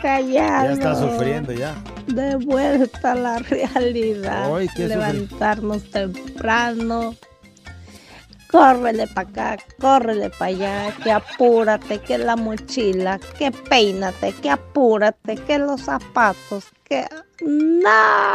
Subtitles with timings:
[0.00, 0.66] callado.
[0.66, 1.74] Ya está sufriendo ya.
[2.06, 4.54] De vuelta a la realidad.
[4.54, 4.68] Ay.
[4.76, 7.14] Levantarnos temprano.
[8.50, 15.36] Córrele para acá, córrele para allá, que apúrate, que la mochila, que peínate, que apúrate,
[15.36, 17.06] que los zapatos, que...
[17.42, 18.32] ¡No!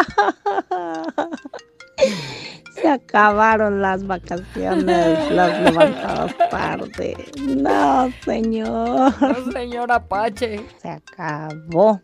[2.76, 7.16] Se acabaron las vacaciones, las levantadas tarde.
[7.40, 9.14] No, señor.
[9.22, 10.66] No, señor Apache.
[10.82, 12.02] Se acabó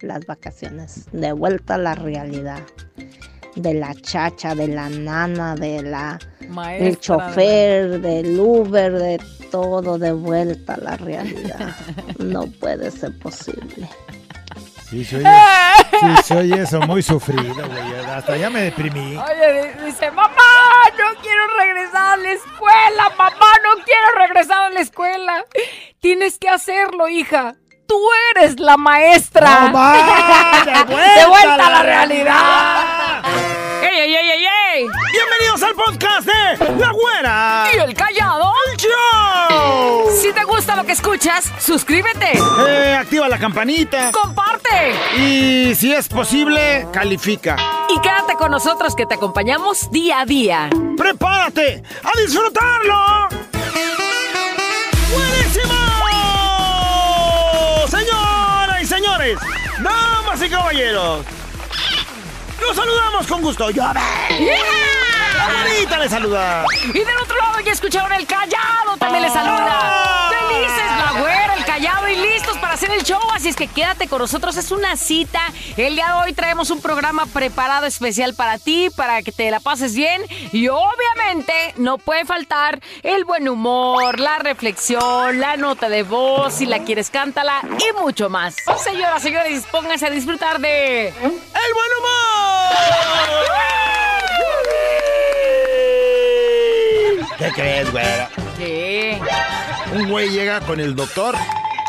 [0.00, 1.06] las vacaciones.
[1.12, 2.60] De vuelta a la realidad.
[3.54, 6.18] De la chacha, de la nana, de la
[6.48, 6.86] Maestra.
[6.86, 11.74] del chofer, del Uber, de todo de vuelta a la realidad.
[12.18, 13.88] No puede ser posible.
[14.96, 15.28] Sí, se oye,
[16.00, 18.06] sí, se oye eso muy sufrido, güey.
[18.14, 19.16] Hasta ya me deprimí.
[19.18, 20.32] Oye, di- dice, mamá,
[20.98, 25.44] no quiero regresar a la escuela, mamá, no quiero regresar a la escuela.
[26.00, 27.56] Tienes que hacerlo, hija.
[27.86, 28.00] Tú
[28.34, 29.60] eres la maestra.
[29.66, 30.64] ¡No más!
[30.66, 33.22] ¡De vuelta, De vuelta a la realidad.
[33.82, 34.86] ¡Ey, ey, ey, ey, ey!
[35.12, 37.66] Bienvenidos al podcast de La Güera.
[37.74, 38.52] ¿Y el callado?
[38.88, 40.10] ¡Show!
[40.20, 42.32] Si te gusta lo que escuchas, suscríbete,
[42.66, 44.10] Eh, activa la campanita.
[44.12, 47.56] comparte Y si es posible, califica.
[47.88, 50.70] y quédate con nosotros que te acompañamos día a día.
[50.96, 53.28] ¡Prepárate a disfrutarlo!
[55.12, 55.74] ¡Buenísimo!
[57.88, 59.38] Señoras y señores,
[59.82, 61.24] damas y caballeros,
[62.60, 63.70] los saludamos con gusto.
[63.70, 63.82] ¡Yo
[65.46, 66.64] ¡Ahorita le saluda!
[66.88, 70.30] Y del otro lado ya escucharon el callado, también les saluda.
[70.30, 73.20] Felices la güera, el callado y listos para hacer el show.
[73.32, 75.40] Así es que quédate con nosotros, es una cita.
[75.76, 79.60] El día de hoy traemos un programa preparado especial para ti, para que te la
[79.60, 80.22] pases bien.
[80.52, 86.66] Y obviamente no puede faltar el buen humor, la reflexión, la nota de voz, si
[86.66, 88.56] la quieres cántala y mucho más.
[88.82, 91.08] Señoras, señores, pónganse a disfrutar de...
[91.08, 93.85] ¡El buen humor!
[97.38, 98.30] ¿Qué crees, güera?
[98.56, 99.20] ¿Qué?
[99.92, 101.36] Un güey llega con el doctor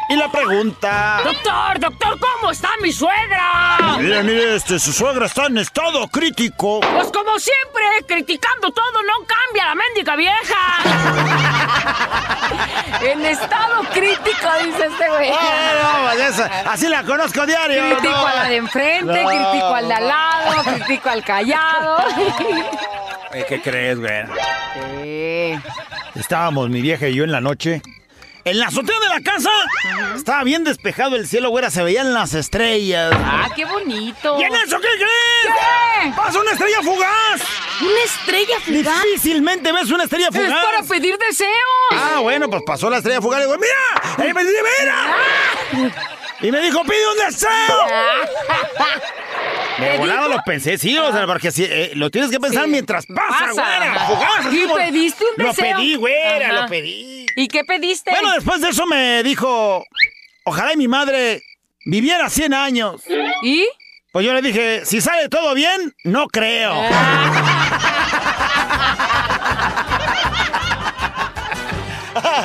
[0.10, 1.22] y le pregunta...
[1.24, 3.78] Doctor, doctor, ¿cómo está mi suegra?
[4.00, 6.82] Mire, mire, este, su suegra está en estado crítico.
[6.82, 10.78] Pues como siempre, criticando todo, no cambia la mendiga vieja.
[13.02, 15.32] en estado crítico, dice este güey.
[15.34, 17.96] Ah, no, esa- así la conozco diario.
[17.98, 18.28] Critico no.
[18.28, 19.30] a la de enfrente, No.
[19.30, 21.98] critico al de al lado, critico al callado.
[23.38, 24.24] Eh, ¿Qué crees, güey?
[25.04, 25.60] ¿Qué?
[26.16, 27.84] Estábamos mi vieja y yo en la noche.
[28.46, 29.52] En la azotea de la casa
[30.16, 33.12] estaba bien despejado el cielo, güera, se veían las estrellas.
[33.14, 34.40] Ah, qué bonito.
[34.40, 35.56] ¿Y en eso qué crees?
[36.04, 36.12] ¿Qué?
[36.16, 37.42] ¡Pasa una estrella fugaz!
[37.82, 39.04] Una estrella fugaz.
[39.04, 40.66] Difícilmente ves una estrella Es fugaz.
[40.66, 41.52] para pedir deseos.
[41.92, 44.30] Ah, bueno, pues pasó la estrella fugaz y digo, ¡mira!
[44.30, 45.92] ¡Eh, mira!
[46.42, 47.50] Y me dijo, pide un deseo.
[49.80, 52.72] De ¿Te volado lo pensé, sí, o sea, porque eh, lo tienes que pensar Sí.
[52.72, 54.08] mientras pasa, Pasa, güera.
[54.40, 55.66] así, ¿Y pediste un deseo?
[55.72, 56.62] Lo pedí, güera, Ajá.
[56.62, 57.26] lo pedí.
[57.36, 58.10] ¿Y qué pediste?
[58.12, 59.84] Bueno, después de eso me dijo,
[60.46, 61.44] ojalá y mi madre
[61.86, 63.04] viviera 100 años.
[63.44, 63.68] ¿Y?
[64.12, 66.74] Pues yo le dije, si sale todo bien, no creo.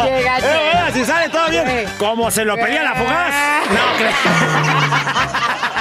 [0.04, 3.34] Eh, si sale todo bien, como se lo pedía la fugaz,
[3.70, 4.12] no creo.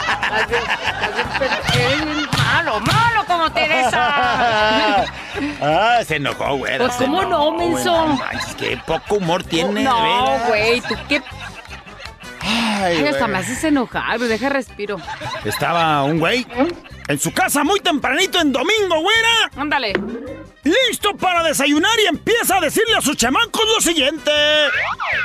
[1.74, 5.06] Eres malo, malo como Teresa.
[5.62, 6.78] Ah, se enojó, güey.
[6.78, 8.08] Pues, se ¿cómo no, enojó, menso?
[8.08, 9.82] no manches, qué poco humor tiene.
[9.84, 10.48] no, veras.
[10.48, 11.22] güey, tú qué.
[12.42, 14.98] Ay, Ay, hasta me haces enojar, deja respiro.
[15.46, 16.46] Estaba un güey
[17.12, 19.52] en su casa muy tempranito en domingo, güera.
[19.58, 19.94] Ándale.
[20.64, 24.32] Listo para desayunar y empieza a decirle a sus chamacos lo siguiente.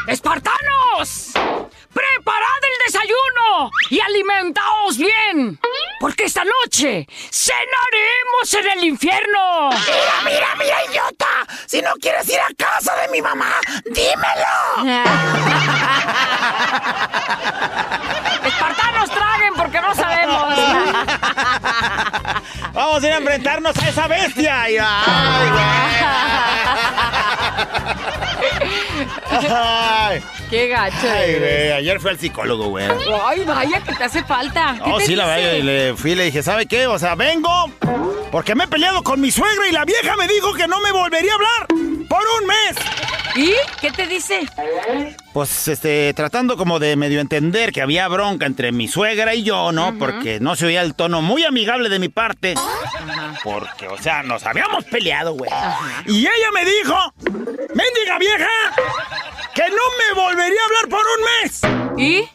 [0.08, 1.30] ¡Espartanos!
[1.34, 5.60] ¡Preparad el desayuno y alimentaos bien!
[6.00, 9.70] Porque esta noche cenaremos en el infierno.
[9.70, 11.26] Mira, mira, mira, idiota.
[11.66, 13.52] Si no quieres ir a casa de mi mamá,
[13.84, 14.84] dímelo.
[18.44, 20.54] ¡Espartanos traguen porque no sabemos!
[22.72, 24.62] Vamos a ir a enfrentarnos a esa bestia.
[24.62, 24.76] Ay.
[29.50, 30.96] Ay, ¡Qué gacho!
[31.10, 31.72] ay, güey.
[31.72, 32.86] Ayer fui al psicólogo, güey.
[33.26, 34.76] Ay, vaya que te hace falta.
[34.84, 35.36] ¿Qué Oh, te sí, la dice?
[35.46, 36.86] verdad, y le fui y le dije, ¿sabe qué?
[36.86, 37.70] O sea, vengo
[38.30, 40.92] porque me he peleado con mi suegra y la vieja me dijo que no me
[40.92, 41.66] volvería a hablar
[42.08, 42.76] por un mes.
[43.36, 44.46] ¿Y qué te dice?
[45.32, 49.72] Pues, este, tratando como de medio entender que había bronca entre mi suegra y yo,
[49.72, 49.98] ¿no?
[49.98, 52.54] Porque no se oía el tono muy amigable de mi parte.
[53.44, 55.50] Porque, o sea, nos habíamos peleado, güey.
[56.06, 56.96] Y ella me dijo,
[57.74, 58.48] mendiga vieja,
[59.54, 61.60] que no me volvería a hablar por un mes.
[61.98, 62.28] ¿Y?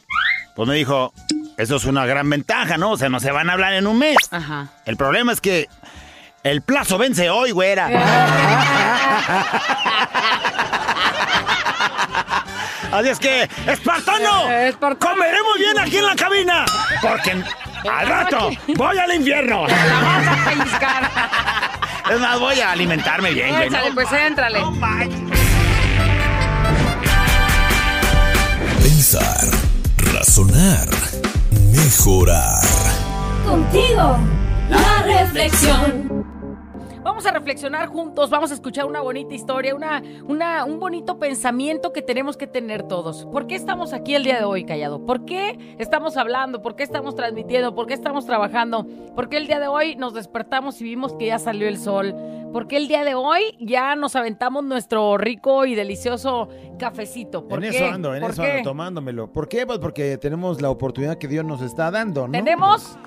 [0.55, 1.13] Pues me dijo,
[1.57, 2.91] eso es una gran ventaja, ¿no?
[2.91, 4.17] O sea, no se van a hablar en un mes.
[4.29, 4.69] Ajá.
[4.85, 5.67] El problema es que
[6.43, 7.87] el plazo vence hoy, güera.
[12.91, 14.49] Así es que, ¡Espartano!
[14.51, 15.13] Espartano.
[15.13, 16.65] ¡Comeremos bien aquí en la cabina!
[17.01, 17.41] Porque
[17.89, 19.65] al rato voy al infierno.
[19.67, 21.09] La vas a pellizcar.
[22.11, 23.67] Es más, voy a alimentarme bien, güey.
[23.67, 24.59] Échale, No pues éntrale.
[28.81, 29.47] Pensar,
[30.13, 30.87] razonar,
[31.71, 32.61] mejorar.
[33.45, 34.19] Contigo,
[34.69, 36.10] la reflexión.
[37.21, 41.93] Vamos a reflexionar juntos, vamos a escuchar una bonita historia, una, una, un bonito pensamiento
[41.93, 43.27] que tenemos que tener todos.
[43.27, 45.05] ¿Por qué estamos aquí el día de hoy, Callado?
[45.05, 46.63] ¿Por qué estamos hablando?
[46.63, 47.75] ¿Por qué estamos transmitiendo?
[47.75, 48.87] ¿Por qué estamos trabajando?
[49.15, 52.15] ¿Por qué el día de hoy nos despertamos y vimos que ya salió el sol?
[52.51, 57.47] ¿Por qué el día de hoy ya nos aventamos nuestro rico y delicioso cafecito?
[57.47, 57.77] ¿Por en qué?
[57.77, 58.51] eso ando, en ¿Por eso qué?
[58.51, 59.31] ando, tomándomelo.
[59.31, 59.67] ¿Por qué?
[59.67, 62.31] Pues porque tenemos la oportunidad que Dios nos está dando, ¿no?
[62.31, 62.97] ¿Tenemos?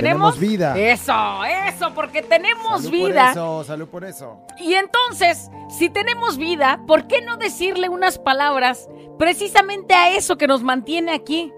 [0.00, 0.78] Tenemos vida.
[0.78, 3.22] Eso, eso, porque tenemos Salud vida.
[3.24, 4.38] por eso, salud por eso.
[4.58, 8.88] Y entonces, si tenemos vida, ¿por qué no decirle unas palabras
[9.18, 11.52] precisamente a eso que nos mantiene aquí?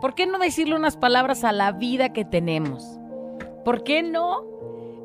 [0.00, 2.98] ¿Por qué no decirle unas palabras a la vida que tenemos?
[3.64, 4.44] ¿Por qué no?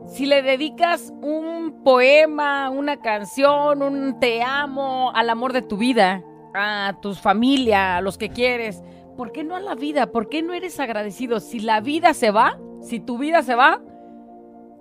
[0.08, 6.24] Si le dedicas un poema, una canción, un te amo al amor de tu vida,
[6.54, 8.81] a tu familia, a los que quieres,
[9.19, 10.13] ¿por qué no a la vida?
[10.13, 11.42] ¿Por qué no eres agradecido?
[11.42, 13.81] Si la vida se va, si tu vida se va,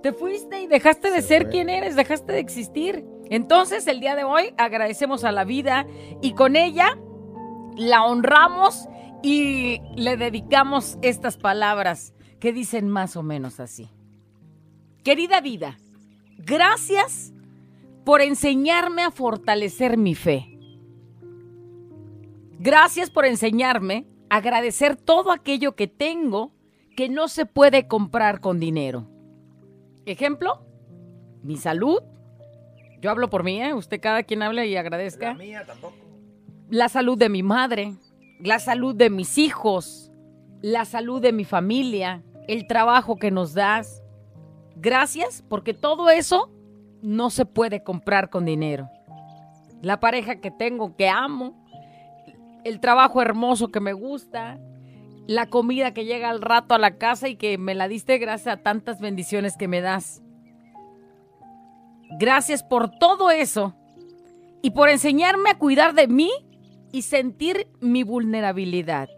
[0.00, 1.50] te fuiste y dejaste de Se ser fue.
[1.50, 3.04] quien eres, dejaste de existir.
[3.30, 5.88] Entonces, el día de hoy agradecemos a la vida
[6.22, 6.96] y con ella
[7.74, 8.86] la honramos
[9.24, 13.90] y le dedicamos estas palabras que dicen más o menos así.
[15.02, 15.80] Querida vida,
[16.36, 17.32] gracias
[18.04, 20.56] por enseñarme a fortalecer mi fe.
[22.60, 26.52] Gracias por enseñarme agradecer todo aquello que tengo
[26.96, 29.08] que no se puede comprar con dinero.
[30.04, 30.66] Ejemplo,
[31.42, 32.02] mi salud.
[33.00, 33.74] Yo hablo por mí, ¿eh?
[33.74, 35.34] Usted cada quien habla y agradezca.
[35.34, 35.94] mía tampoco.
[36.68, 37.94] La salud de mi madre,
[38.40, 40.10] la salud de mis hijos,
[40.60, 44.02] la salud de mi familia, el trabajo que nos das.
[44.76, 46.50] Gracias porque todo eso
[47.02, 48.88] no se puede comprar con dinero.
[49.82, 51.57] La pareja que tengo, que amo,
[52.64, 54.58] el trabajo hermoso que me gusta,
[55.26, 58.58] la comida que llega al rato a la casa y que me la diste gracias
[58.58, 60.22] a tantas bendiciones que me das.
[62.18, 63.74] Gracias por todo eso
[64.62, 66.30] y por enseñarme a cuidar de mí
[66.92, 69.08] y sentir mi vulnerabilidad.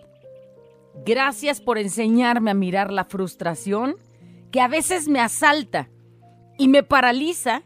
[1.05, 3.95] Gracias por enseñarme a mirar la frustración
[4.51, 5.89] que a veces me asalta
[6.59, 7.63] y me paraliza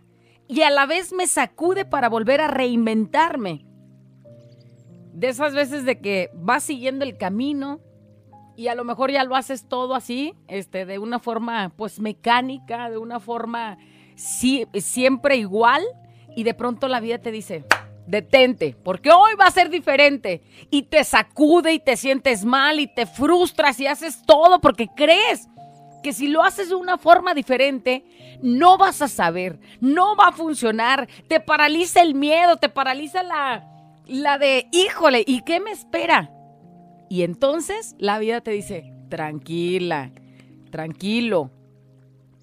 [0.47, 3.67] y a la vez me sacude para volver a reinventarme.
[5.15, 7.81] De esas veces de que vas siguiendo el camino
[8.57, 12.91] y a lo mejor ya lo haces todo así, este, de una forma pues mecánica,
[12.91, 13.79] de una forma
[14.17, 15.85] sí, siempre igual
[16.37, 17.65] y de pronto la vida te dice,
[18.09, 22.87] detente, porque hoy va a ser diferente y te sacude y te sientes mal y
[22.87, 25.49] te frustras y haces todo porque crees
[26.03, 28.05] que si lo haces de una forma diferente,
[28.43, 33.74] no vas a saber, no va a funcionar, te paraliza el miedo, te paraliza la,
[34.07, 36.31] la de, híjole, ¿y qué me espera?
[37.09, 40.13] Y entonces la vida te dice, tranquila,
[40.71, 41.51] tranquilo,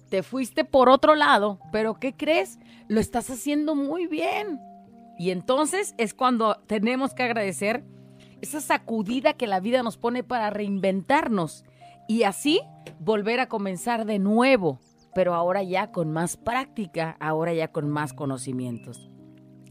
[0.08, 2.58] te fuiste por otro lado, pero ¿qué crees?
[2.88, 4.60] Lo estás haciendo muy bien.
[5.18, 7.84] Y entonces es cuando tenemos que agradecer
[8.40, 11.64] esa sacudida que la vida nos pone para reinventarnos
[12.08, 12.60] y así
[12.98, 14.80] volver a comenzar de nuevo,
[15.14, 19.11] pero ahora ya con más práctica, ahora ya con más conocimientos.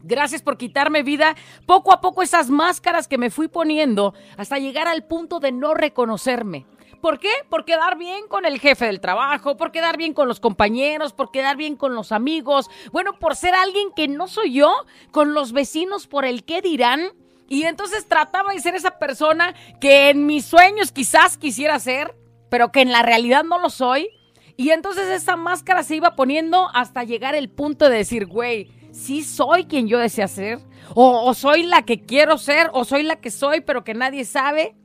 [0.02, 4.88] Gracias por quitarme vida poco a poco esas máscaras que me fui poniendo hasta llegar
[4.88, 6.66] al punto de no reconocerme.
[7.00, 7.30] ¿Por qué?
[7.48, 11.32] Por quedar bien con el jefe del trabajo, por quedar bien con los compañeros, por
[11.32, 12.70] quedar bien con los amigos.
[12.92, 14.72] Bueno, por ser alguien que no soy yo,
[15.10, 17.12] con los vecinos por el qué dirán.
[17.48, 22.14] Y entonces trataba de ser esa persona que en mis sueños quizás quisiera ser,
[22.48, 24.08] pero que en la realidad no lo soy.
[24.56, 29.22] Y entonces esa máscara se iba poniendo hasta llegar el punto de decir, güey, sí
[29.22, 30.58] soy quien yo deseo ser,
[30.94, 34.24] o, o soy la que quiero ser, o soy la que soy, pero que nadie
[34.24, 34.76] sabe.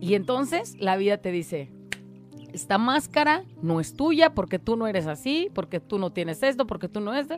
[0.00, 1.70] Y entonces la vida te dice,
[2.52, 6.66] esta máscara no es tuya porque tú no eres así, porque tú no tienes esto,
[6.66, 7.28] porque tú no es...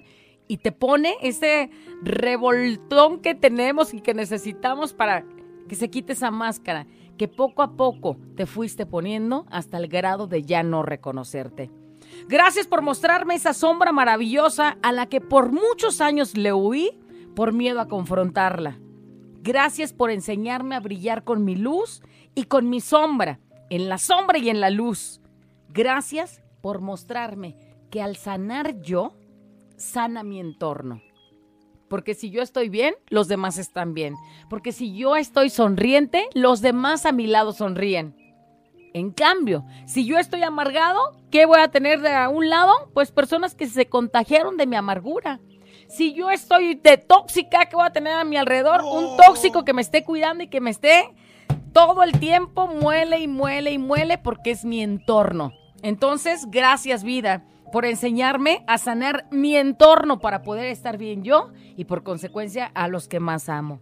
[0.47, 1.71] Y te pone ese
[2.03, 5.25] revoltón que tenemos y que necesitamos para
[5.69, 6.87] que se quite esa máscara,
[7.19, 11.71] que poco a poco te fuiste poniendo hasta el grado de ya no reconocerte.
[12.27, 16.99] Gracias por mostrarme esa sombra maravillosa a la que por muchos años le huí
[17.35, 18.79] por miedo a confrontarla.
[19.43, 22.03] Gracias por enseñarme a brillar con mi luz
[22.35, 25.21] y con mi sombra, en la sombra y en la luz.
[25.69, 27.57] Gracias por mostrarme
[27.91, 29.15] que al sanar yo,
[29.77, 31.01] sana mi entorno.
[31.89, 34.15] Porque si yo estoy bien, los demás están bien.
[34.51, 38.18] Porque si yo estoy sonriente, los demás a mi lado sonríen.
[38.93, 42.73] En cambio, si yo estoy amargado, ¿qué voy a tener de a un lado?
[42.95, 45.41] Pues personas que se contagiaron de mi amargura.
[45.89, 48.83] Si yo estoy de tóxica, ¿qué voy a tener a mi alrededor?
[48.83, 51.15] Un tóxico que me esté cuidando y que me esté
[51.73, 55.53] todo el tiempo muele y muele y muele porque es mi entorno.
[55.83, 61.85] Entonces, gracias vida por enseñarme a sanar mi entorno para poder estar bien yo y
[61.85, 63.81] por consecuencia a los que más amo.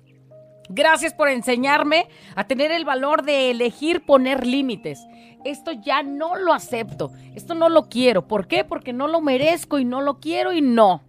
[0.69, 5.07] Gracias por enseñarme a tener el valor de elegir poner límites.
[5.45, 8.27] Esto ya no lo acepto, esto no lo quiero.
[8.27, 8.65] ¿Por qué?
[8.65, 11.03] Porque no lo merezco y no lo quiero y no.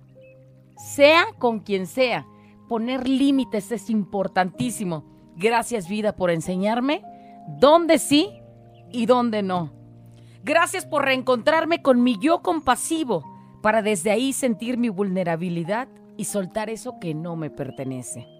[0.77, 2.27] Sea con quien sea,
[2.67, 5.05] poner límites es importantísimo.
[5.35, 7.03] Gracias vida por enseñarme
[7.59, 8.29] dónde sí
[8.91, 9.73] y dónde no.
[10.43, 13.23] Gracias por reencontrarme con mi yo compasivo
[13.61, 18.36] para desde ahí sentir mi vulnerabilidad y soltar eso que no me pertenece.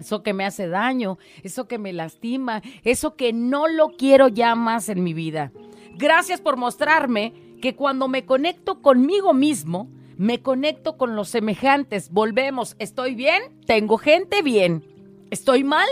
[0.00, 4.54] Eso que me hace daño, eso que me lastima, eso que no lo quiero ya
[4.54, 5.52] más en mi vida.
[5.96, 12.10] Gracias por mostrarme que cuando me conecto conmigo mismo, me conecto con los semejantes.
[12.10, 14.84] Volvemos, estoy bien, tengo gente bien.
[15.30, 15.88] Estoy mal,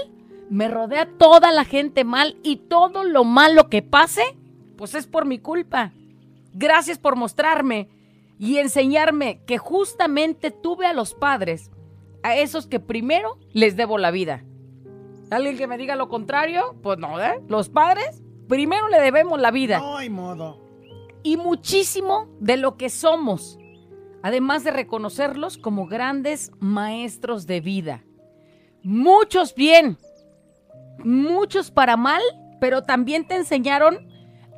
[0.49, 4.23] me rodea toda la gente mal y todo lo malo que pase
[4.77, 5.93] pues es por mi culpa.
[6.53, 7.89] Gracias por mostrarme
[8.39, 11.71] y enseñarme que justamente tuve a los padres,
[12.27, 14.43] a esos que primero les debo la vida.
[15.31, 16.75] ¿Alguien que me diga lo contrario?
[16.83, 17.41] Pues no, ¿eh?
[17.47, 19.79] Los padres primero le debemos la vida.
[19.79, 20.61] No hay modo.
[21.23, 23.61] Y muchísimo de lo que somos,
[24.25, 28.03] además de reconocerlos como grandes maestros de vida.
[28.83, 29.97] Muchos bien,
[31.05, 32.23] muchos para mal,
[32.61, 34.09] pero también te enseñaron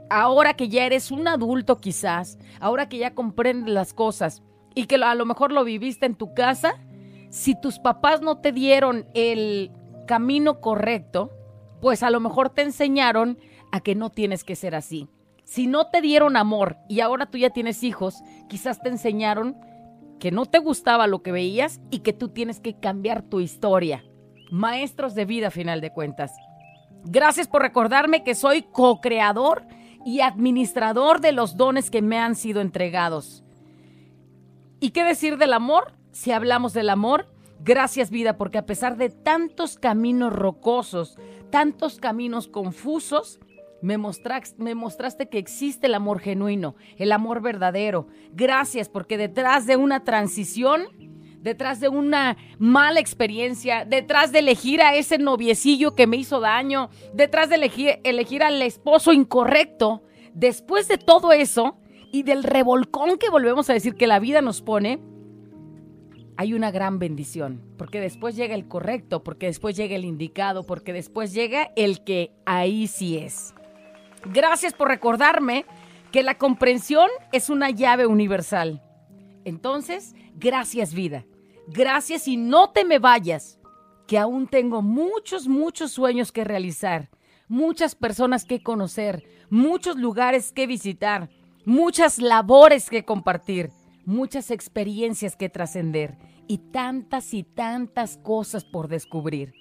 [0.08, 4.42] ahora que ya eres un adulto quizás, ahora que ya comprendes las cosas
[4.74, 6.80] y que a lo mejor lo viviste en tu casa,
[7.30, 9.70] si tus papás no te dieron el
[10.06, 11.30] camino correcto,
[11.80, 13.38] pues a lo mejor te enseñaron
[13.72, 15.08] a que no tienes que ser así.
[15.44, 18.16] Si no te dieron amor y ahora tú ya tienes hijos,
[18.48, 19.56] quizás te enseñaron
[20.18, 24.04] que no te gustaba lo que veías y que tú tienes que cambiar tu historia.
[24.50, 26.32] Maestros de vida, a final de cuentas.
[27.04, 29.66] Gracias por recordarme que soy co-creador
[30.04, 33.44] y administrador de los dones que me han sido entregados.
[34.80, 35.97] ¿Y qué decir del amor?
[36.12, 37.28] Si hablamos del amor,
[37.60, 41.18] gracias vida, porque a pesar de tantos caminos rocosos,
[41.50, 43.40] tantos caminos confusos,
[43.80, 48.08] me, mostraste que existe el amor genuino, el amor verdadero.
[48.32, 50.88] Gracias porque detrás de una transición,
[51.40, 56.90] detrás de una mala experiencia, detrás de elegir a ese noviecillo que me hizo daño,
[57.14, 60.02] detrás de elegir, elegir al esposo incorrecto,
[60.34, 61.78] después de todo eso
[62.10, 65.00] y del revolcón que volvemos a decir que la vida nos pone,
[66.38, 70.92] hay una gran bendición, porque después llega el correcto, porque después llega el indicado, porque
[70.92, 73.54] después llega el que ahí sí es.
[74.24, 75.66] Gracias por recordarme
[76.12, 78.80] que la comprensión es una llave universal.
[79.44, 81.26] Entonces, gracias vida.
[81.66, 83.58] Gracias y no te me vayas,
[84.06, 87.10] que aún tengo muchos, muchos sueños que realizar,
[87.48, 91.30] muchas personas que conocer, muchos lugares que visitar,
[91.64, 93.70] muchas labores que compartir,
[94.08, 99.52] muchas experiencias que trascender y tantas y tantas cosas por descubrir.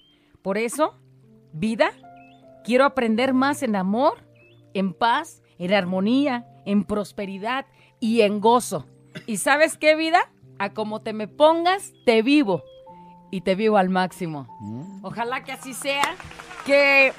[0.42, 0.96] Por eso,
[1.52, 1.92] vida,
[2.64, 4.26] quiero aprender más en amor,
[4.74, 7.66] en paz, en armonía, en prosperidad
[8.00, 8.86] y en gozo.
[9.26, 10.32] ¿Y sabes qué, vida?
[10.60, 12.64] A como te me pongas, te vivo.
[13.30, 14.48] Y te vivo al máximo.
[14.62, 15.04] Mm.
[15.04, 16.16] Ojalá que así sea.
[16.66, 17.12] Que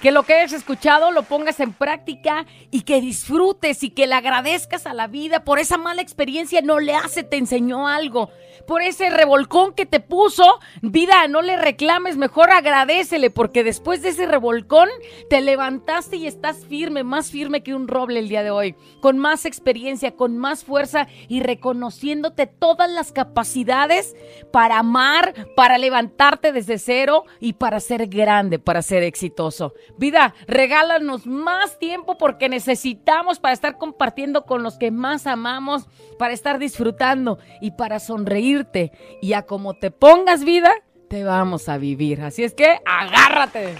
[0.00, 4.14] que lo que hayas escuchado lo pongas en práctica y que disfrutes y que le
[4.14, 8.30] agradezcas a la vida por esa mala experiencia no le hace, te enseñó algo.
[8.66, 14.10] Por ese revolcón que te puso, vida, no le reclames, mejor agradecele porque después de
[14.10, 14.88] ese revolcón
[15.28, 19.18] te levantaste y estás firme, más firme que un roble el día de hoy, con
[19.18, 24.14] más experiencia, con más fuerza y reconociéndote todas las capacidades
[24.52, 29.74] para amar, para levantarte desde cero y para ser grande, para ser exitoso.
[30.00, 35.88] Vida, regálanos más tiempo porque necesitamos para estar compartiendo con los que más amamos,
[36.18, 38.92] para estar disfrutando y para sonreírte.
[39.20, 40.72] Y a como te pongas vida,
[41.10, 42.22] te vamos a vivir.
[42.22, 43.74] Así es que agárrate.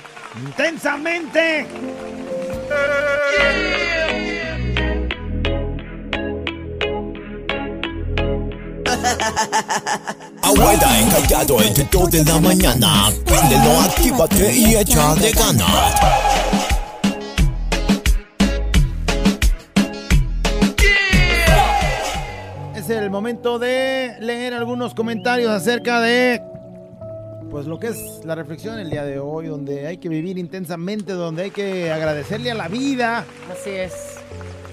[0.45, 1.67] Intensamente.
[10.43, 13.11] Abuela encallado entre dos de la mañana.
[13.25, 15.95] Préndelo, actívate y échale ganas.
[22.77, 26.43] Es el momento de leer algunos comentarios acerca de
[27.51, 31.13] pues lo que es la reflexión el día de hoy, donde hay que vivir intensamente,
[31.15, 33.93] donde hay que agradecerle a la vida, Así es.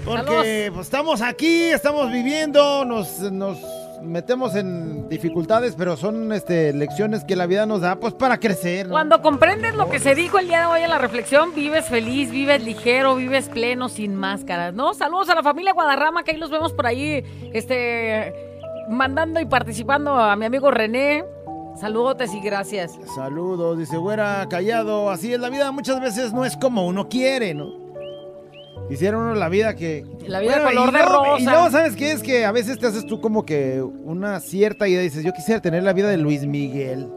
[0.06, 3.58] porque pues, estamos aquí, estamos viviendo, nos, nos
[4.02, 8.88] metemos en dificultades, pero son este, lecciones que la vida nos da pues para crecer.
[8.88, 8.94] ¿no?
[8.94, 12.32] Cuando comprendes lo que se dijo el día de hoy en la reflexión, vives feliz,
[12.32, 14.94] vives ligero, vives pleno, sin máscaras, ¿no?
[14.94, 17.24] Saludos a la familia Guadarrama, que ahí los vemos por ahí,
[17.54, 18.34] este,
[18.90, 21.24] mandando y participando a mi amigo René.
[21.76, 22.98] Saludotes y gracias.
[23.14, 27.54] Saludos, dice güera, callado, así es la vida, muchas veces no es como uno quiere,
[27.54, 27.87] ¿no?
[28.90, 30.06] Hicieron uno la vida que...
[30.28, 31.40] La vida Bueno, color y de luego- rosa.
[31.42, 32.12] Y luego, ¿sabes qué?
[32.14, 35.62] Es que a veces te haces tú como que una cierta idea, dices, yo quisiera
[35.62, 37.10] tener la vida de Luis Miguel.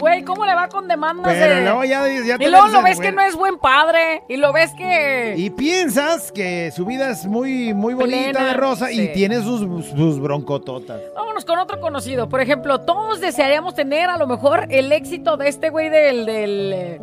[0.00, 2.82] Güey, ¿cómo le va con demandas Pero de- luego ya, ya te Y luego lo
[2.82, 4.22] ves que no es buen padre.
[4.28, 5.34] Y lo ves que.
[5.36, 9.60] Y piensas que su vida es muy, muy bonita Plena, de rosa y tiene sus,
[9.86, 11.00] sus broncototas.
[11.14, 12.28] Vámonos con otro conocido.
[12.28, 16.26] Por ejemplo, todos desearíamos tener a lo mejor el éxito de este güey del.
[16.26, 16.72] del.
[16.72, 17.00] eh,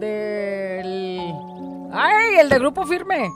[0.00, 1.32] del.
[1.92, 3.30] Ay, el de grupo firme.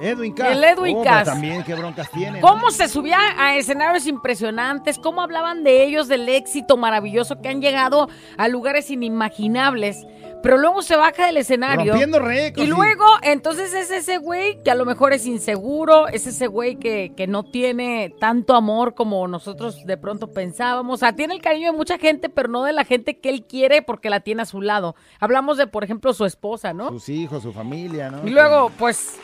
[0.00, 0.52] Edwin Cass.
[0.56, 1.24] El Edwin Oh, Cass.
[1.26, 2.40] también qué broncas tiene.
[2.40, 7.60] Cómo se subía a escenarios impresionantes, cómo hablaban de ellos, del éxito maravilloso que han
[7.60, 10.06] llegado a lugares inimaginables.
[10.40, 11.92] Pero luego se baja del escenario.
[11.94, 12.62] Rompiendo récords.
[12.64, 16.76] Y luego, entonces es ese güey que a lo mejor es inseguro, es ese güey
[16.76, 20.94] que, que no tiene tanto amor como nosotros de pronto pensábamos.
[20.94, 23.46] O sea, tiene el cariño de mucha gente, pero no de la gente que él
[23.48, 24.94] quiere porque la tiene a su lado.
[25.18, 26.90] Hablamos de, por ejemplo, su esposa, ¿no?
[26.90, 28.24] Sus hijos, su familia, ¿no?
[28.24, 29.18] Y luego, pues,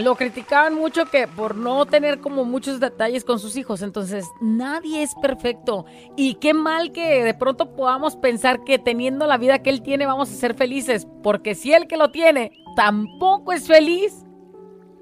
[0.00, 3.82] lo criticaban mucho que por no tener como muchos detalles con sus hijos.
[3.82, 5.84] Entonces, nadie es perfecto.
[6.16, 10.06] Y qué mal que de pronto podamos pensar que teniendo la vida que él tiene
[10.06, 11.06] vamos a ser felices.
[11.22, 14.24] Porque si él que lo tiene tampoco es feliz.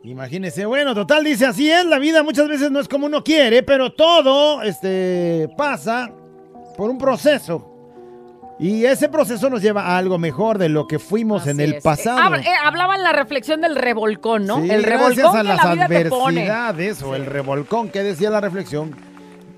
[0.04, 3.62] Imagínese, bueno, total, dice así es, la vida muchas veces no es como uno quiere,
[3.62, 6.10] pero todo este, pasa
[6.76, 7.67] por un proceso.
[8.60, 11.82] Y ese proceso nos lleva a algo mejor de lo que fuimos en el es.
[11.84, 12.18] pasado.
[12.18, 14.56] Eh, habla- eh, hablaba en la reflexión del revolcón, ¿no?
[14.62, 16.40] Sí, el gracias revolcón a que las la vida te pone.
[16.50, 18.96] adversidades o el revolcón que decía la reflexión.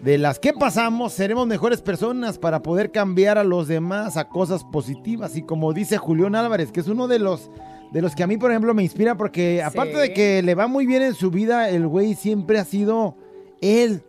[0.03, 4.65] De las que pasamos, seremos mejores personas para poder cambiar a los demás a cosas
[4.65, 5.37] positivas.
[5.37, 7.51] Y como dice Julián Álvarez, que es uno de los,
[7.93, 10.69] de los que a mí, por ejemplo, me inspira, porque aparte de que le va
[10.69, 13.15] muy bien en su vida, el güey siempre ha sido
[13.61, 14.03] él.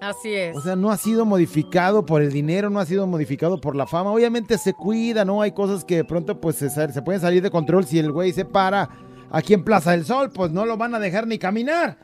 [0.00, 0.56] Así es.
[0.56, 3.86] O sea, no ha sido modificado por el dinero, no ha sido modificado por la
[3.86, 4.12] fama.
[4.12, 5.42] Obviamente se cuida, ¿no?
[5.42, 8.32] Hay cosas que de pronto pues se, se pueden salir de control si el güey
[8.32, 8.88] se para
[9.30, 11.98] aquí en Plaza del Sol, pues no lo van a dejar ni caminar.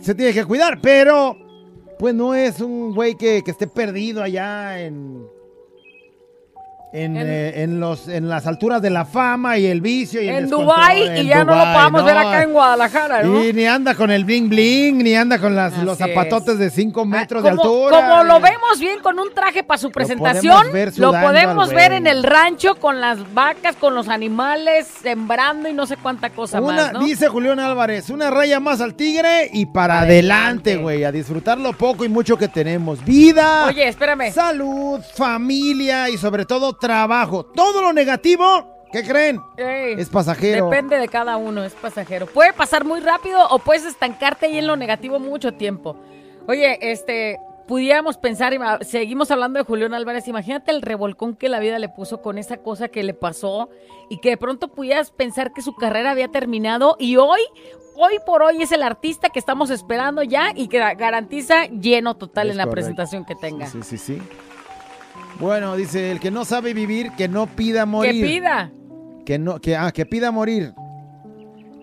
[0.00, 1.36] Se tiene que cuidar, pero
[1.98, 5.24] pues no es un güey que, que esté perdido allá en...
[6.94, 10.28] En, En- eh, en los, en las alturas de la fama y el vicio y
[10.28, 10.46] en.
[10.50, 13.42] Dubai y En ya no lo Dubái, podamos ver acá en Guadalajara, ¿no?
[13.42, 16.58] Y ni anda con el bling bling, ni anda con las, los zapatotes es.
[16.58, 17.96] de 5 metros de como, altura.
[18.08, 20.66] como lo vemos bien con un traje para su presentación,
[20.98, 25.86] lo podemos ver en el rancho con las vacas, con los animales, sembrando y no
[25.86, 27.04] sé cuánta cosa Una, más, ¿no?
[27.04, 31.72] Dice Julián Álvarez, una raya más al tigre y para adelante, güey, a disfrutar lo
[31.72, 33.02] poco y mucho que tenemos.
[33.02, 34.30] Vida, Oye, espérame.
[34.30, 37.44] salud, familia y sobre todo trabajo.
[37.46, 39.40] Todo lo negativo, ¿qué creen?
[39.56, 40.66] Ey, Es pasajero.
[40.68, 42.26] Depende de cada uno, es pasajero.
[42.26, 45.96] Puede pasar muy rápido o puedes estancarte ahí en lo negativo mucho tiempo.
[46.46, 48.52] Oye, este, pudiéramos pensar,
[48.84, 52.56] seguimos hablando de Julián Álvarez, imagínate el revolcón que la vida le puso con esa
[52.58, 53.70] cosa que le pasó
[54.10, 57.40] y que de pronto pudieras pensar que su carrera había terminado y hoy,
[57.94, 62.16] hoy por hoy es el artista que estamos esperando ya y que ga- garantiza lleno
[62.16, 62.74] total Es en la correcto.
[62.74, 63.66] presentación que tenga.
[63.68, 64.20] Sí, sí, sí.
[65.38, 68.22] Bueno, dice, el que no sabe vivir, que no pida morir.
[68.22, 68.72] Que pida.
[69.24, 70.74] Que no, que, ah, que pida morir.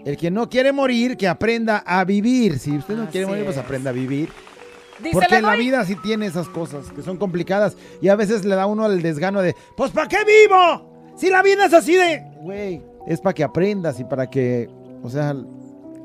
[0.06, 2.60] El que no quiere morir, que aprenda a vivir.
[2.60, 3.64] Si usted no quiere morir, pues es.
[3.64, 4.30] aprenda a vivir.
[5.00, 7.78] Dice Porque la vida sí tiene esas cosas que son complicadas.
[8.02, 11.14] Y a veces le da uno el desgano de, pues ¿para qué vivo?
[11.16, 12.24] Si la vida es así de...
[12.42, 14.70] Güey, es para que aprendas y para que,
[15.02, 15.36] o sea,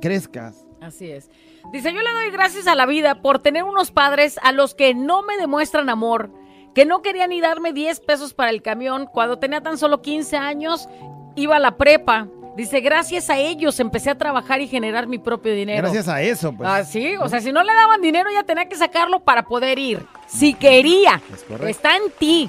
[0.00, 0.64] crezcas.
[0.80, 1.30] Así es.
[1.72, 4.94] Dice, yo le doy gracias a la vida por tener unos padres a los que
[4.94, 6.30] no me demuestran amor,
[6.74, 9.06] que no querían ni darme 10 pesos para el camión.
[9.06, 10.88] Cuando tenía tan solo 15 años,
[11.36, 12.28] iba a la prepa.
[12.56, 15.82] Dice, gracias a ellos empecé a trabajar y generar mi propio dinero.
[15.82, 16.68] Gracias a eso, pues.
[16.68, 19.78] Ah, sí, o sea, si no le daban dinero ya tenía que sacarlo para poder
[19.78, 20.06] ir.
[20.26, 21.20] Si quería.
[21.32, 21.44] Es.
[21.66, 22.48] Está en ti.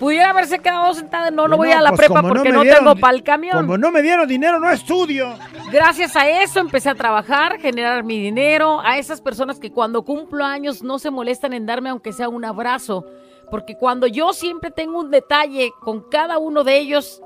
[0.00, 1.30] Pudiera haberse quedado sentada.
[1.30, 3.54] No, no, Y voy a la pues, prepa porque no, dieron tengo para el camión.
[3.54, 5.32] Como no me dieron dinero, no estudio.
[5.70, 10.44] Gracias a eso empecé a trabajar, generar mi dinero, a esas personas que cuando cumplo
[10.44, 13.06] años no se molestan en darme aunque sea un abrazo,
[13.52, 17.20] porque cuando yo siempre tengo un detalle con cada uno de ellos,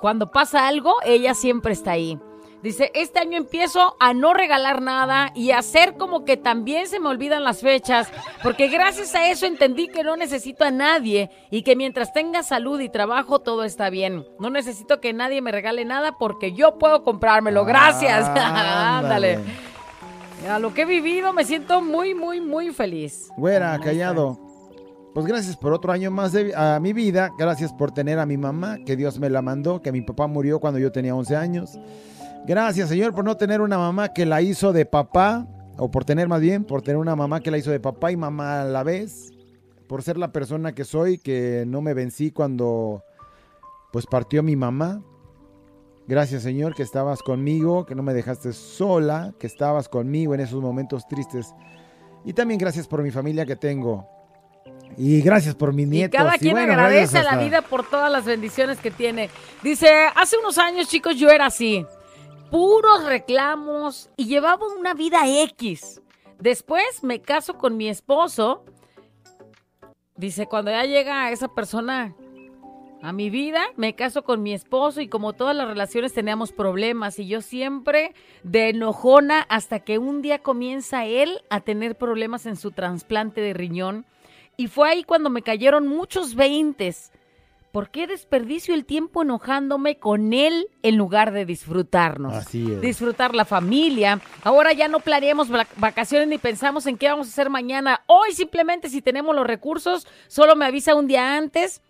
[0.00, 2.18] cuando pasa algo, ella siempre está ahí.
[2.60, 6.98] Dice, este año empiezo a no regalar nada y a hacer como que también se
[6.98, 8.08] me olvidan las fechas,
[8.42, 12.80] porque gracias a eso entendí que no necesito a nadie y que mientras tenga salud
[12.80, 14.26] y trabajo todo está bien.
[14.40, 17.64] No necesito que nadie me regale nada porque yo puedo comprármelo.
[17.64, 18.26] Gracias.
[18.36, 19.38] Ándale.
[20.50, 23.30] A lo que he vivido me siento muy, muy, muy feliz.
[23.36, 24.51] Güera, callado.
[25.14, 27.30] Pues gracias por otro año más de, a mi vida.
[27.38, 30.58] Gracias por tener a mi mamá, que Dios me la mandó, que mi papá murió
[30.58, 31.78] cuando yo tenía 11 años.
[32.46, 35.46] Gracias, Señor, por no tener una mamá que la hizo de papá,
[35.76, 38.16] o por tener más bien, por tener una mamá que la hizo de papá y
[38.16, 39.32] mamá a la vez.
[39.86, 43.02] Por ser la persona que soy, que no me vencí cuando
[43.92, 45.02] pues partió mi mamá.
[46.08, 50.62] Gracias, Señor, que estabas conmigo, que no me dejaste sola, que estabas conmigo en esos
[50.62, 51.54] momentos tristes.
[52.24, 54.08] Y también gracias por mi familia que tengo.
[54.96, 56.18] Y gracias por mis Y nietos.
[56.18, 59.30] cada quien bueno, agradece a la vida por todas las bendiciones que tiene.
[59.62, 61.86] Dice, hace unos años, chicos, yo era así.
[62.50, 66.02] Puros reclamos y llevaba una vida X.
[66.38, 68.64] Después me caso con mi esposo.
[70.16, 72.14] Dice, cuando ya llega esa persona
[73.02, 77.18] a mi vida, me caso con mi esposo y como todas las relaciones teníamos problemas
[77.18, 82.56] y yo siempre de enojona hasta que un día comienza él a tener problemas en
[82.56, 84.06] su trasplante de riñón
[84.56, 87.12] y fue ahí cuando me cayeron muchos veintes.
[87.72, 92.34] ¿Por qué desperdicio el tiempo enojándome con él en lugar de disfrutarnos?
[92.34, 92.82] Así es.
[92.82, 94.20] Disfrutar la familia.
[94.44, 98.02] Ahora ya no planeamos vac- vacaciones ni pensamos en qué vamos a hacer mañana.
[98.08, 101.80] Hoy simplemente si tenemos los recursos, solo me avisa un día antes.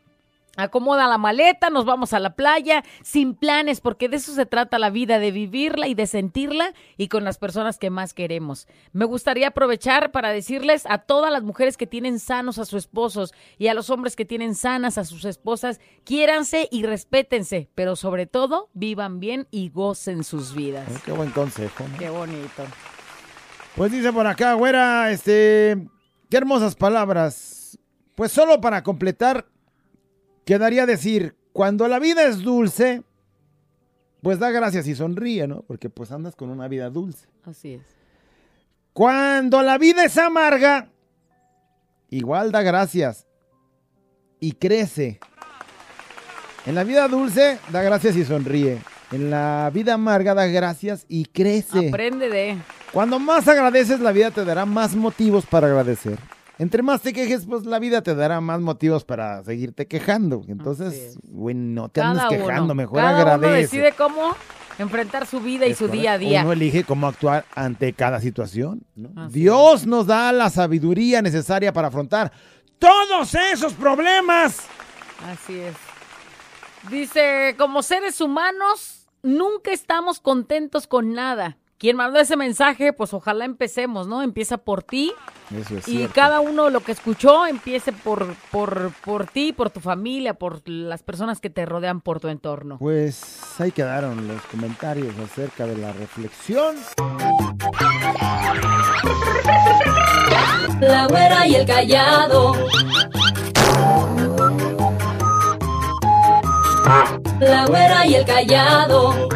[0.56, 4.78] Acomoda la maleta, nos vamos a la playa, sin planes, porque de eso se trata
[4.78, 8.68] la vida, de vivirla y de sentirla y con las personas que más queremos.
[8.92, 13.32] Me gustaría aprovechar para decirles a todas las mujeres que tienen sanos a sus esposos
[13.56, 18.26] y a los hombres que tienen sanas a sus esposas, quiéranse y respétense, pero sobre
[18.26, 20.86] todo vivan bien y gocen sus vidas.
[20.94, 21.84] Oh, Qué buen consejo.
[21.90, 21.98] ¿no?
[21.98, 22.64] Qué bonito.
[23.74, 25.78] Pues dice por acá, güera, este,
[26.28, 27.78] qué hermosas palabras.
[28.14, 29.46] Pues solo para completar,
[30.44, 33.02] quedaría decir, cuando la vida es dulce,
[34.22, 35.62] pues da gracias y sonríe, ¿no?
[35.62, 37.26] Porque pues andas con una vida dulce.
[37.44, 37.82] Así es.
[38.92, 40.88] Cuando la vida es amarga,
[42.10, 43.26] igual da gracias
[44.38, 45.18] y crece.
[46.66, 48.78] En la vida dulce, da gracias y sonríe.
[49.10, 51.88] En la vida amarga, da gracias y crece.
[51.88, 52.58] Aprende de...
[52.92, 56.18] Cuando más agradeces, la vida te dará más motivos para agradecer.
[56.62, 60.42] Entre más te quejes, pues la vida te dará más motivos para seguirte quejando.
[60.46, 61.18] Entonces, es.
[61.24, 62.46] güey, no te Cada andes uno.
[62.46, 63.62] quejando, mejor Cada uno agradece.
[63.62, 64.36] decide cómo
[64.78, 66.00] enfrentar su vida y su correcto.
[66.00, 66.42] día a día.
[66.42, 68.84] Uno elige cómo actuar ante cada situación.
[69.30, 72.30] Dios nos da la sabiduría necesaria para afrontar
[72.78, 74.60] todos esos problemas.
[75.26, 75.74] Así es.
[76.90, 81.58] Dice, como seres humanos, nunca estamos contentos con nada.
[81.82, 84.22] Quien mandó ese mensaje, pues ojalá empecemos, ¿no?
[84.22, 85.12] Empieza por ti
[85.50, 86.14] Eso es y cierto.
[86.14, 91.02] cada uno lo que escuchó empiece por, por, por ti, por tu familia, por las
[91.02, 92.78] personas que te rodean, por tu entorno.
[92.78, 93.20] Pues
[93.60, 96.76] ahí quedaron los comentarios acerca de la reflexión.
[100.80, 102.54] La güera y el callado.
[107.40, 109.28] La güera y el callado.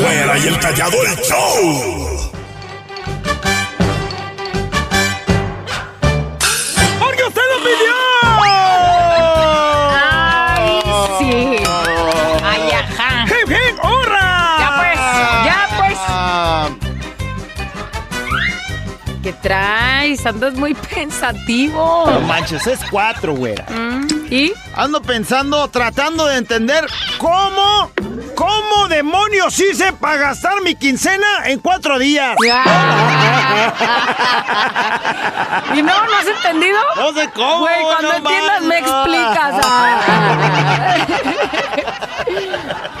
[0.00, 2.30] Güera y el callado el show.
[6.98, 7.94] ¡Porque usted lo pidió!
[9.92, 10.80] ¡Ay,
[11.18, 11.32] sí!
[12.42, 13.24] ¡Ay, ajá!
[13.26, 14.56] ¡Hip, hip, hurra!
[14.58, 14.98] Ya pues,
[15.44, 15.98] ya pues.
[19.22, 20.24] ¿Qué traes?
[20.24, 22.04] Andas muy pensativo.
[22.10, 23.66] No manches, es cuatro, güera.
[23.68, 24.52] Mm, ¿Y?
[24.74, 26.86] Ando pensando, tratando de entender
[27.18, 27.90] cómo,
[28.40, 32.34] cómo demonios hice para gastar mi quincena en cuatro días.
[35.74, 36.04] ¿Y no?
[36.04, 36.78] ¿No has entendido?
[36.96, 37.60] No sé cómo.
[37.60, 39.66] Güey, cuando no entiendas me explicas.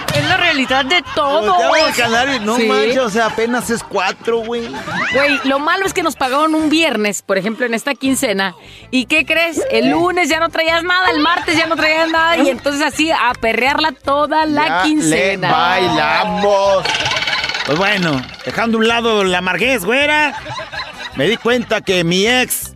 [0.56, 1.52] de todo.
[1.52, 2.64] Volteaba el canal y no Sí.
[2.66, 4.68] manches, o sea, apenas es cuatro, güey.
[5.12, 8.54] Güey, lo malo es que nos pagaron un viernes, por ejemplo, en esta quincena.
[8.90, 9.60] ¿Y qué crees?
[9.70, 12.36] El lunes ya no traías nada, el martes ya no traías nada.
[12.38, 15.48] Y entonces así a perrearla toda la Ya quincena.
[15.48, 16.84] Le bailamos.
[17.66, 20.34] Pues bueno, dejando a un lado la amarguez, güera,
[21.16, 22.69] me di cuenta que mi ex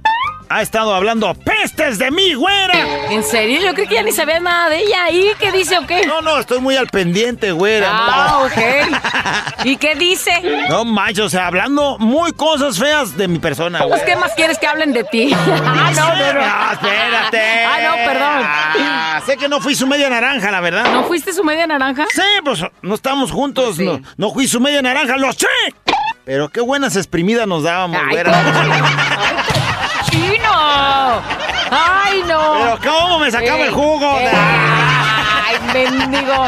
[0.48, 3.10] ha estado hablando pestes de mí, güera.
[3.10, 3.60] ¿En serio?
[3.60, 5.10] Yo creo que ya ni sabía nada de ella.
[5.10, 6.06] ¿Y qué dice o qué?
[6.06, 7.88] No, no, estoy muy al pendiente, güera.
[7.90, 9.64] Ah, ok.
[9.64, 10.32] ¿Y qué dice?
[10.68, 13.90] No manches, o sea, hablando muy cosas feas de mi persona, güey.
[13.90, 15.32] Pues, ¿qué más quieres que hablen de ti?
[15.36, 16.72] ah, no, no, no.
[16.72, 17.64] espérate.
[17.64, 18.42] Ah, no, perdón.
[18.46, 20.92] Ah, sé que no fui su media naranja, la verdad.
[20.92, 22.06] ¿No fuiste su media naranja?
[22.14, 23.76] Sí, pues no estamos juntos.
[23.76, 23.84] Pues sí.
[23.84, 25.46] no, no fui su media naranja, lo sé.
[26.24, 28.32] Pero qué buenas exprimidas nos dábamos, Ay, güera.
[30.14, 31.20] ¡Chino!
[31.70, 32.78] ¡Ay, no!
[32.80, 34.18] Pero cómo me sacaba Eh, el jugo.
[34.20, 34.30] eh,
[35.46, 36.46] ¡Ay, mendigo!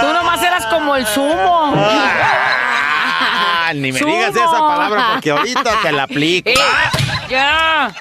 [0.00, 1.74] Tú nomás eras como el sumo.
[3.68, 4.10] Ah, ni me Sumo.
[4.12, 6.48] digas esa palabra porque ahorita te la aplico.
[6.48, 6.54] Eh,
[7.28, 7.92] ya.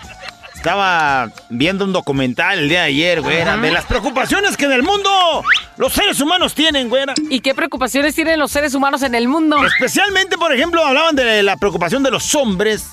[0.66, 4.82] Estaba viendo un documental el día de ayer, güera, de las preocupaciones que en el
[4.82, 5.44] mundo
[5.78, 7.14] los seres humanos tienen, güera.
[7.30, 9.64] ¿Y qué preocupaciones tienen los seres humanos en el mundo?
[9.64, 12.88] Especialmente, por ejemplo, hablaban de la preocupación de los hombres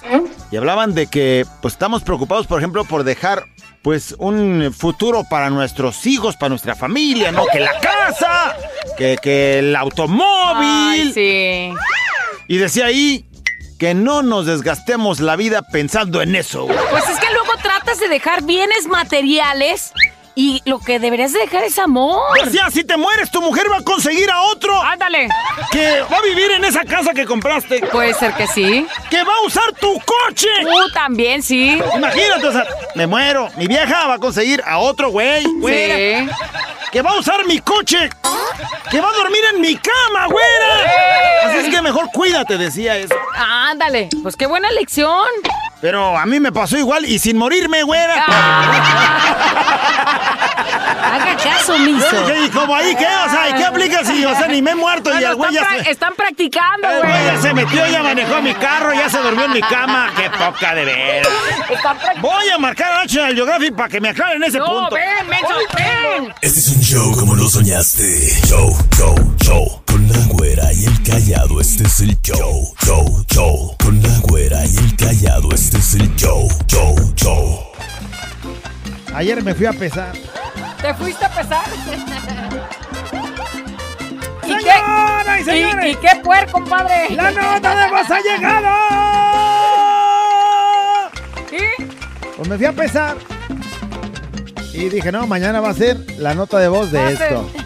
[0.51, 3.47] y hablaban de que pues estamos preocupados, por ejemplo, por dejar
[3.81, 7.47] pues un futuro para nuestros hijos, para nuestra familia, ¿no?
[7.51, 8.55] Que la casa,
[8.99, 10.27] que, que el automóvil.
[10.61, 11.73] Ay, sí.
[12.49, 13.25] Y decía ahí
[13.83, 16.67] que no nos desgastemos la vida pensando en eso.
[16.67, 16.79] güey.
[16.91, 17.42] Pues es que luego
[17.93, 19.93] tratas de dejar bienes materiales
[20.35, 22.23] y lo que deberías de dejar es amor.
[22.43, 25.29] Decía, si te mueres, tu mujer va a conseguir a otro Ándale.
[25.71, 28.87] que va a vivir en esa casa que compraste, Puede ser que sí.
[29.11, 30.49] que va a usar tu coche.
[30.63, 31.79] Tú también, sí.
[31.95, 33.51] Imagínate, o sea, me muero.
[33.59, 36.29] Mi vieja va a conseguir a otro güey, Sí.
[36.91, 38.09] que va a usar mi coche,
[38.91, 41.45] que va a dormir en mi cama, güera.
[41.45, 43.15] Así es que mejor cuídate, decía eso.
[43.37, 44.09] Ándale.
[44.23, 45.27] Pues qué buena lección.
[45.83, 48.15] Pero a mí me pasó igual y sin morirme, güera.
[51.03, 52.07] Haga caso, miso.
[52.45, 53.05] ¿y como ahí qué?
[53.27, 55.53] O sea, ¿y qué aplica si, o sea, ni me he muerto y el güey
[55.53, 55.91] ya se...
[55.91, 57.43] están practicando, El güey ya güey.
[57.43, 60.11] se metió, ya manejó mi carro, ya se durmió en mi cama.
[60.17, 61.29] ¡Qué poca de veras!
[62.21, 64.95] Voy a marcar a National Geographic para que me aclaren ese No, punto.
[64.95, 66.35] ven, menso, ven.
[66.41, 68.05] Este es un show como lo soñaste.
[68.47, 69.82] Show, show, show.
[70.63, 72.73] Güera y el callado, este es el show.
[72.85, 73.77] Show, show.
[73.83, 76.49] Con la güera y el callado, este es el show.
[76.69, 77.59] Show, show.
[79.13, 80.13] Ayer me fui a pesar.
[80.81, 81.65] ¿Te fuiste a pesar?
[84.45, 85.51] ¿Y ¡Señoras y qué?
[85.51, 85.87] señores!
[85.87, 87.11] ¿Y, y qué puer, compadre?
[87.11, 88.69] ¡La nota de voz ha llegado!
[91.51, 91.83] ¿Y?
[92.37, 93.17] Pues me fui a pesar.
[94.73, 97.51] Y dije, no, mañana va a ser la nota de voz de esto.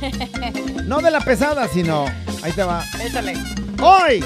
[0.86, 2.04] No de la pesada, sino.
[2.46, 2.84] Ahí te va.
[3.04, 3.34] Échale.
[3.82, 4.24] Hoy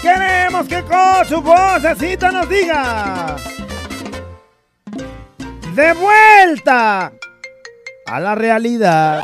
[0.00, 3.36] queremos que con su vocecita nos diga.
[5.74, 7.12] De vuelta
[8.06, 9.22] a la realidad.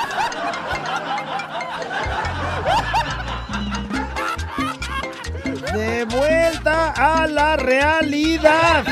[5.72, 8.84] De vuelta a la realidad.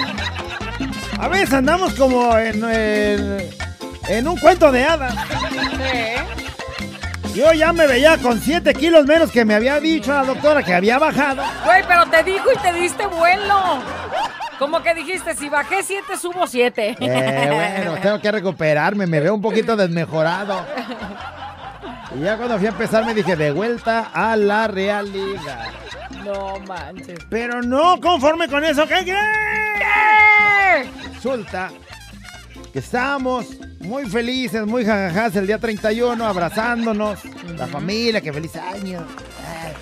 [1.21, 3.51] A veces andamos como en, en,
[4.09, 5.15] en un cuento de hadas.
[7.35, 10.75] Yo ya me veía con 7 kilos menos que me había dicho la doctora que
[10.75, 11.43] había bajado.
[11.65, 13.81] Güey, pero te dijo y te diste vuelo.
[14.59, 16.97] Como que dijiste, si bajé siete, subo siete.
[17.01, 20.65] Eh, bueno, tengo que recuperarme, me veo un poquito desmejorado.
[22.15, 25.67] Y ya cuando fui a empezar me dije, de vuelta a la realidad.
[26.25, 27.19] No manches.
[27.29, 29.17] Pero no conforme con eso, ¿qué crees?
[31.15, 31.71] Resulta
[32.73, 33.47] que estábamos
[33.81, 37.19] muy felices, muy jajajas el día 31, abrazándonos,
[37.57, 39.01] la familia, que feliz año.
[39.01, 39.73] eh,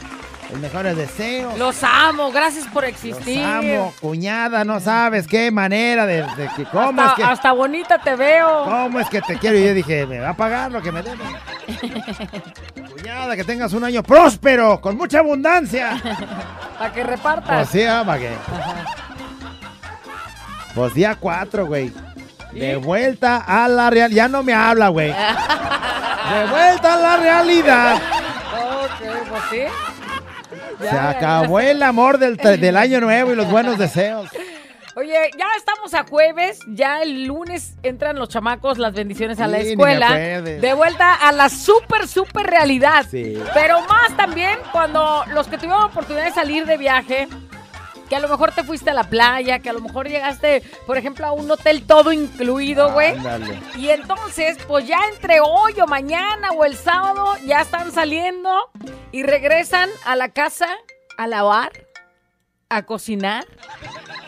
[0.50, 1.56] los mejores deseos.
[1.56, 3.44] Los amo, gracias por Los existir.
[3.44, 7.98] amo, cuñada, no sabes qué manera de, de que cómo hasta, es que hasta bonita
[8.02, 8.64] te veo.
[8.64, 11.02] cómo es que te quiero y yo dije, me va a pagar lo que me
[11.02, 11.22] debe.
[12.96, 16.00] cuñada, que tengas un año próspero, con mucha abundancia.
[16.76, 17.68] Para que Pues repartas.
[17.68, 18.30] sí, ama que.
[20.74, 21.92] Pues día 4, güey.
[22.52, 24.16] De vuelta a la realidad.
[24.16, 25.08] Ya no me habla, güey.
[25.08, 27.96] De vuelta a la realidad.
[27.96, 29.62] Ok, pues sí.
[30.80, 34.28] Se acabó el amor del, del año nuevo y los buenos deseos.
[34.96, 39.60] Oye, ya estamos a jueves, ya el lunes entran los chamacos, las bendiciones a la
[39.60, 40.10] Sí, escuela.
[40.16, 43.06] De vuelta a la super, super realidad.
[43.08, 43.40] Sí.
[43.54, 47.28] Pero más también cuando los que tuvieron oportunidad de salir de viaje,
[48.10, 50.98] que a lo mejor te fuiste a la playa, que a lo mejor llegaste, por
[50.98, 53.12] ejemplo, a un hotel todo incluido, güey.
[53.12, 53.60] Ándale.
[53.76, 58.50] Y entonces, pues ya entre hoy o mañana o el sábado ya están saliendo
[59.12, 60.66] y regresan a la casa
[61.16, 61.70] a lavar,
[62.68, 63.46] a cocinar,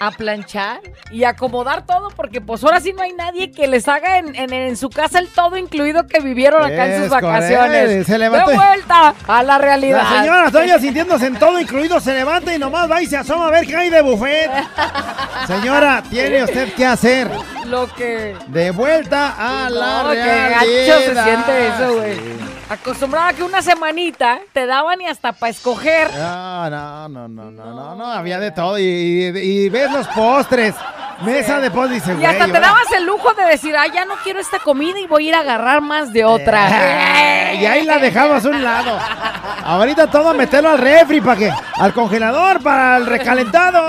[0.06, 4.18] a planchar y acomodar todo, porque pues ahora sí no hay nadie que les haga
[4.18, 7.82] en, en- en su casa el todo incluido que vivieron acá en sus Es vacaciones.
[7.82, 10.02] correcto, se levanta- De vuelta a la realidad.
[10.10, 13.46] La señora todavía sintiéndose en todo incluido se levanta y nomás va y se asoma
[13.46, 14.50] a ver qué hay de buffet.
[15.46, 17.28] Señora, tiene usted que hacer.
[17.66, 18.36] Lo que...
[18.48, 20.60] De vuelta a la No, qué realidad.
[20.60, 22.51] gacho se siente eso, güey.
[22.68, 26.08] Acostumbrada a que una semanita te daban y hasta para escoger.
[26.14, 28.78] No, no, no, no, no, no, no, había de todo.
[28.78, 30.74] Y, y- y ves los postres.
[31.24, 34.04] Mesa de postres, dice, Y hasta te ahora- dabas el lujo de decir, ah, ya
[34.04, 36.68] no quiero esta comida y voy a ir a agarrar más de otra.
[37.52, 38.98] Eh, y ahí la dejabas a un lado.
[39.64, 43.86] Ahorita todo a meterlo al refri para que al congelador para el recalentado.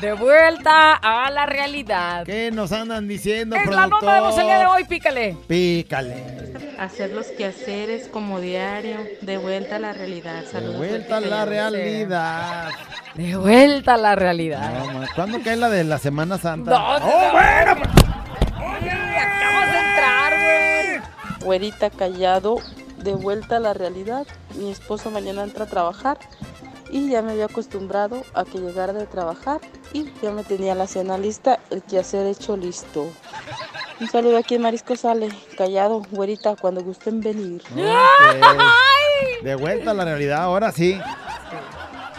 [0.00, 2.24] De vuelta a la realidad.
[2.24, 5.36] ¿Qué nos andan diciendo, Es la nota de voz el día de hoy, pícale.
[5.46, 6.52] Pícale.
[6.78, 10.42] Hacer los quehaceres como diario, de vuelta a la realidad.
[10.42, 10.76] De Saludos.
[10.76, 12.68] vuelta a la realidad.
[13.14, 14.72] De vuelta a la realidad.
[14.92, 16.70] No, ma, ¿Cuándo cae la de la Semana Santa?
[16.70, 17.82] No, ¡Oh, bueno!
[18.56, 21.00] Oye, acabas de entrar, güey.
[21.44, 22.56] Güerita callado,
[22.98, 24.26] de vuelta a la realidad.
[24.56, 26.18] Mi esposo mañana entra a trabajar
[26.90, 29.60] y ya me había acostumbrado a que llegara de trabajar
[29.92, 33.10] y ya me tenía la cena lista, el quehacer hecho listo.
[34.00, 37.62] Un saludo aquí en Marisco Sale, callado, güerita, cuando gusten venir.
[39.42, 41.00] De vuelta a la realidad, ahora sí.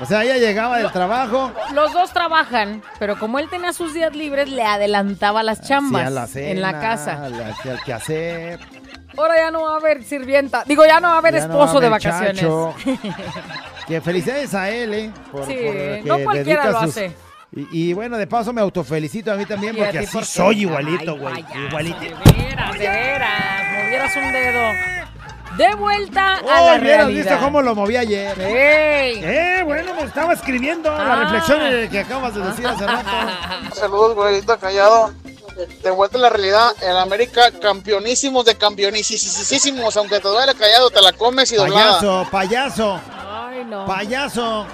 [0.02, 1.52] O sea, ella llegaba del trabajo.
[1.74, 6.10] Los dos trabajan, pero como él tenía sus días libres, le adelantaba las chambas hacía
[6.16, 7.30] la cena, en la casa.
[7.30, 8.60] Le hacía el quehacer.
[9.18, 10.64] Ahora ya no va a haber sirvienta.
[10.66, 12.46] Digo, ya no va a haber ya no esposo va a de vacaciones.
[13.88, 15.12] que felicidades a él, ¿eh?
[15.32, 17.16] Por, Sí, por que no cualquiera lo sus- hace.
[17.56, 21.16] Y, y bueno, de paso me autofelicito a mí también porque así porque- soy igualito,
[21.18, 21.46] güey.
[21.70, 22.00] Igualito.
[22.00, 23.64] De veras, de veras.
[23.84, 25.05] Movieras un dedo.
[25.58, 27.08] De vuelta a la Oh, realidad.
[27.08, 28.38] visto cómo lo moví ayer.
[28.40, 29.22] ¡Ey!
[29.24, 31.04] Eh, bueno, me estaba escribiendo Ah.
[31.06, 33.10] la reflexión eh, que acabas de decir hace rato.
[33.74, 35.14] Saludos, güerita callado.
[35.82, 39.96] De vuelta a la realidad, en América, campeonísimos de campeonísimos.
[39.96, 42.00] Aunque te duele callado, te la comes y doblada.
[42.00, 43.86] Payaso, payaso, Ay, no.
[43.86, 44.66] payaso.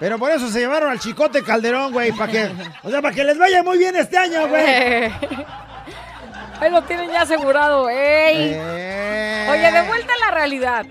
[0.00, 2.50] Pero por eso se llevaron al chicote Calderón, güey, para que,
[2.84, 5.12] o sea, para que les vaya muy bien este año, güey.
[6.60, 7.88] Ahí lo tienen ya asegurado.
[7.88, 8.52] ¡Ey!
[8.54, 9.46] Eh.
[9.50, 10.86] Oye, de vuelta a la realidad.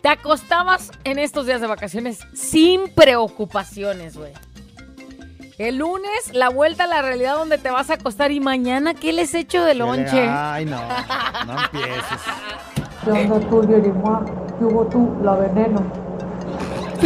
[0.00, 4.32] Te acostabas en estos días de vacaciones sin preocupaciones, güey.
[5.58, 9.12] El lunes, la vuelta a la realidad donde te vas a acostar y mañana, ¿qué
[9.12, 10.26] les echo de lonche?
[10.28, 10.80] Ay, no,
[11.46, 12.20] no empieces.
[13.04, 14.24] ¿Qué onda tú, Yerimua?
[14.58, 15.82] ¿Qué hubo tú, la veneno?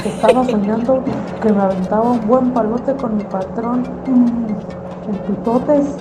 [0.05, 1.03] Estaba soñando
[1.43, 5.97] que me aventaba un buen palote con mi patrón mm, en tutotes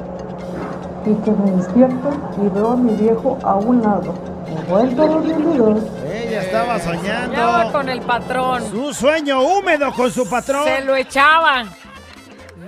[1.05, 2.09] y que me despierto
[2.43, 4.13] y veo a mi viejo a un lado.
[4.45, 5.77] De vuelta a realidad.
[6.11, 8.63] Ella estaba soñando con el patrón.
[8.69, 10.65] su sueño húmedo con su patrón.
[10.65, 11.65] Se lo echaba.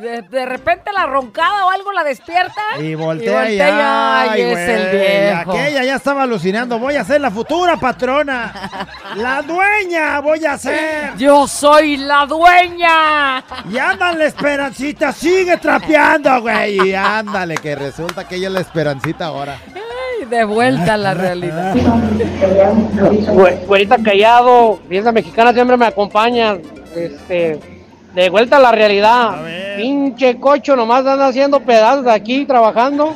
[0.01, 2.61] De, de repente la roncada o algo la despierta.
[2.79, 5.51] Y voltea y, voltea, ay, y es el viejo.
[5.51, 6.77] Aquella ya estaba alucinando.
[6.79, 8.53] Voy a ser la futura patrona.
[9.15, 11.15] la dueña voy a ser.
[11.17, 13.43] Yo soy la dueña.
[13.71, 16.89] Y ándale, Esperancita, sigue trapeando, güey.
[16.89, 19.57] Y ándale, que resulta que ella es la Esperancita ahora.
[19.73, 21.75] Ay, de vuelta a la realidad.
[21.75, 26.57] Güe- Güerita callado, piensa mexicana siempre me acompaña.
[26.95, 27.59] Este,
[28.17, 29.75] de vuelta a la realidad.
[29.77, 33.13] Pinche cocho, nomás anda haciendo pedazos aquí trabajando.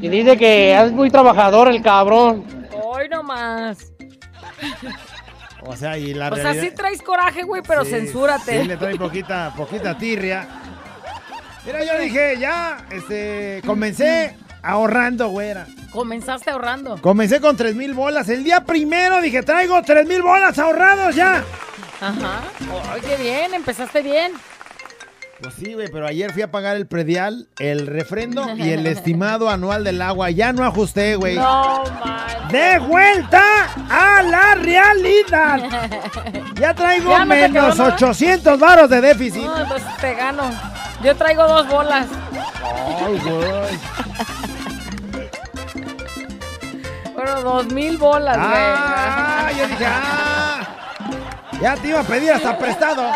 [0.00, 2.44] Y dice que es muy trabajador el cabrón.
[2.82, 3.92] Hoy nomás.
[5.64, 6.64] O sea, y la O sea, realidad...
[6.64, 8.62] sí traes coraje, güey, pero Sí, censúrate.
[8.62, 10.44] Sí, le trae poquita, poquita tirria.
[11.64, 15.68] Mira, yo dije, ya, este, comencé ahorrando, güera.
[15.92, 17.00] Comenzaste ahorrando.
[17.00, 18.28] Comencé con tres mil bolas.
[18.28, 21.44] El día primero dije, traigo tres mil bolas ahorrados ya.
[22.02, 22.42] Ajá.
[22.90, 24.32] Ay, qué bien, empezaste bien.
[25.40, 29.48] Pues sí, güey, pero ayer fui a pagar el predial, el refrendo y el estimado
[29.48, 30.30] anual del agua.
[30.30, 31.36] Ya no ajusté, güey.
[31.36, 32.48] No, man.
[32.50, 33.42] ¡De vuelta
[33.88, 35.60] a la realidad!
[36.60, 37.94] Ya traigo Ya no menos quedó nada.
[37.94, 39.42] 800 varos de déficit.
[39.44, 40.42] No, entonces te gano.
[41.02, 42.06] Yo traigo dos bolas.
[43.04, 43.78] Ay, güey.
[47.14, 48.48] Bueno, dos mil bolas, güey.
[48.50, 50.81] Ah, yo dije, ah.
[51.62, 53.08] Ya te iba a pedir hasta prestado.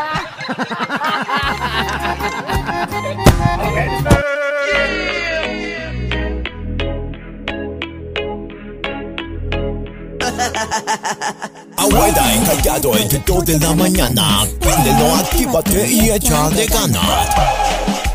[11.77, 14.47] Abuela encallado entre 2 de la mañana.
[14.61, 18.06] Préndelo, actívate y échale ganas.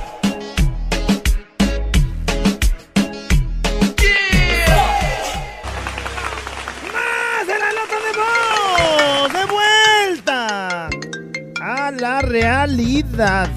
[12.78, 13.04] De!
[13.04, 13.48] ¡De.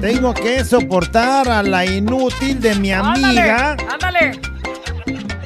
[0.00, 4.40] Tengo que soportar a la inútil de mi amiga Ándale, ándale.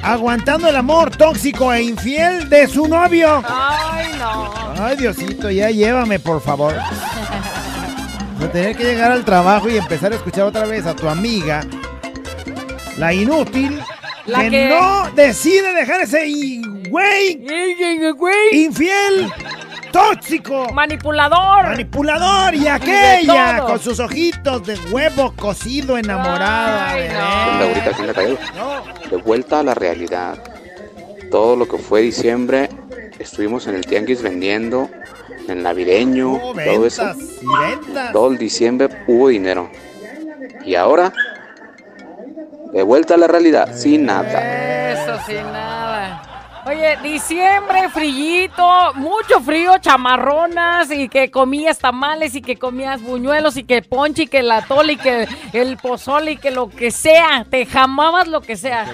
[0.01, 3.41] aguantando el amor tóxico e infiel de su novio.
[3.47, 4.53] Ay, no.
[4.83, 6.73] Ay, Diosito, ya llévame, por favor.
[8.37, 11.07] Voy a tener que llegar al trabajo y empezar a escuchar otra vez a tu
[11.07, 11.61] amiga,
[12.97, 13.79] la inútil,
[14.25, 16.25] La que, que- no decide dejar ese
[16.89, 17.45] güey
[18.51, 19.31] infiel,
[19.91, 21.63] tóxico, Manipulador.
[21.69, 26.95] manipulador y aquella con sus ojitos de huevo cocido enamorada.
[29.09, 30.37] De vuelta a la realidad.
[31.31, 32.69] Todo lo que fue diciembre,
[33.19, 34.89] estuvimos en el tianguis vendiendo,
[35.47, 37.03] en el navideño, Oh, todo eso.
[37.05, 38.11] ventas y ventas.
[38.11, 39.69] Todo el diciembre hubo dinero.
[40.65, 41.13] Y ahora,
[42.73, 44.91] de vuelta a la realidad, sin nada.
[44.93, 46.21] Eso sin nada.
[46.69, 53.63] Oye, diciembre, frillito, mucho frío, chamarronas y que comías tamales y que comías buñuelos y
[53.63, 57.43] que ponche y que la tole y que el pozole y que lo que sea,
[57.49, 58.85] te jamabas lo que sea.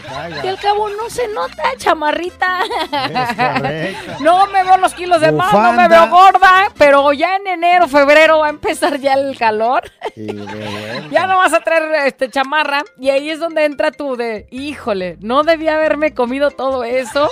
[0.41, 2.61] Y al cabo no se nota, chamarrita.
[4.21, 7.87] No me veo los kilos de más, no me veo gorda, pero ya en enero,
[7.87, 9.91] febrero va a empezar ya el calor.
[11.11, 15.17] Ya no vas a traer este chamarra y ahí es donde entra tú de, híjole,
[15.19, 17.29] no debía haberme comido todo eso.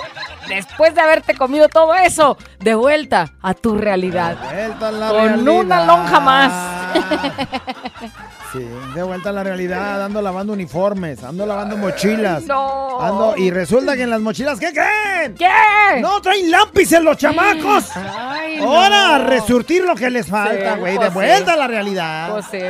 [0.48, 4.36] Después de haberte comido todo eso, de vuelta a tu realidad.
[4.52, 5.54] Vuelta a la Con realidad.
[5.54, 6.52] una lonja más.
[8.52, 8.64] Sí,
[8.94, 12.44] de vuelta a la realidad, ando lavando uniformes, ando lavando mochilas.
[12.44, 13.00] No.
[13.00, 15.34] Ando, y resulta que en las mochilas, ¿qué creen?
[15.34, 16.00] ¿Qué?
[16.00, 17.90] No traen lápices los chamacos.
[17.96, 18.66] Ay, no.
[18.80, 20.94] Ahora a resurtir lo que les falta, güey.
[20.94, 21.50] pues de vuelta sí.
[21.50, 22.30] a la realidad.
[22.30, 22.60] Pues sí.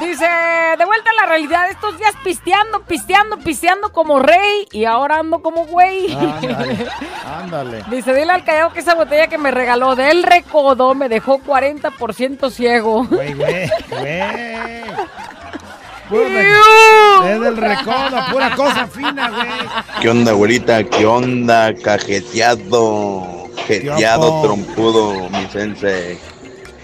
[0.00, 0.26] Dice,
[0.78, 5.40] de vuelta a la realidad, estos días pisteando, pisteando, pisteando como rey y ahora ando
[5.40, 6.12] como güey.
[6.12, 6.86] Ándale,
[7.26, 7.84] ándale.
[7.90, 12.50] Dice, dile al callado que esa botella que me regaló del recodo me dejó 40%
[12.50, 13.04] ciego.
[13.06, 14.20] Güey, güey, güey.
[16.10, 20.00] Es del recodo, pura cosa fina, güey.
[20.00, 20.84] ¿Qué onda, güerita?
[20.84, 21.74] ¿Qué onda?
[21.74, 26.18] Cajeteado, jeteado, trompudo, mi sensei.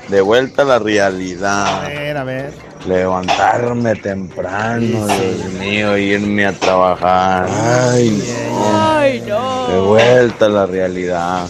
[0.09, 1.87] De vuelta a la A realidad.
[1.89, 2.53] ver, a ver.
[2.87, 7.49] Levantarme temprano, Dios mío, irme a trabajar.
[7.51, 8.97] Ay, no.
[8.99, 9.69] Ay, no.
[9.69, 11.47] De vuelta a la realidad.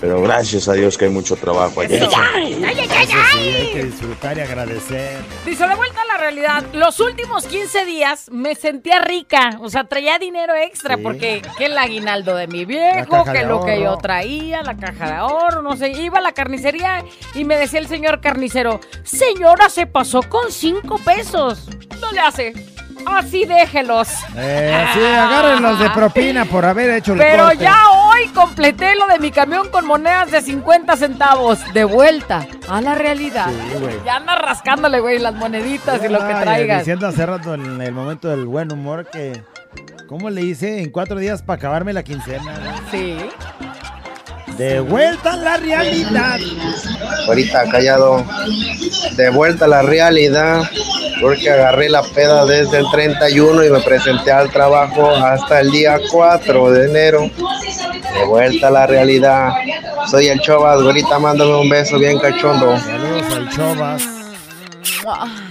[0.00, 1.96] Pero gracias a Dios que hay mucho trabajo allá.
[1.96, 5.18] Eso sí, hay que disfrutar y agradecer.
[5.44, 9.84] Dice, de vuelta a la realidad, los últimos 15 días me sentía rica, o sea,
[9.84, 11.02] traía dinero extra, Sí.
[11.02, 15.14] porque que el aguinaldo de mi viejo, que lo que yo traía, la caja de
[15.14, 19.86] ahorro, no sé, iba a la carnicería y me decía el señor carnicero, señora, se
[19.86, 21.66] pasó con 5 pesos.
[22.00, 22.52] No le hace,
[23.16, 24.08] así déjelos.
[24.36, 27.58] Eh, sí, agárrenlos de propina por haber hecho el Pero corte.
[27.58, 31.58] ya hoy completé lo de mi camión con monedas de 50 centavos.
[31.72, 33.48] De vuelta a la realidad.
[33.48, 33.96] Sí, güey.
[34.04, 36.78] Ya anda rascándole, güey, las moneditas y lo que traigas.
[36.80, 39.42] Diciendo hace rato en el momento del buen humor que...
[40.08, 40.80] ¿Cómo le hice?
[40.82, 42.58] En cuatro días para acabarme la quincena.
[42.58, 42.90] ¿no?
[42.90, 43.18] Sí.
[44.58, 46.38] De vuelta a la realidad.
[47.28, 48.24] ahorita callado,
[49.16, 50.68] de vuelta a la realidad,
[51.20, 55.98] porque agarré la peda desde el 31 y me presenté al trabajo hasta el día
[56.10, 57.30] 4 de enero.
[58.18, 59.52] De vuelta a la realidad.
[60.10, 62.76] Soy el Chovas, ahorita mándame un beso bien cachondo.
[62.78, 64.17] Saludos al Chovas.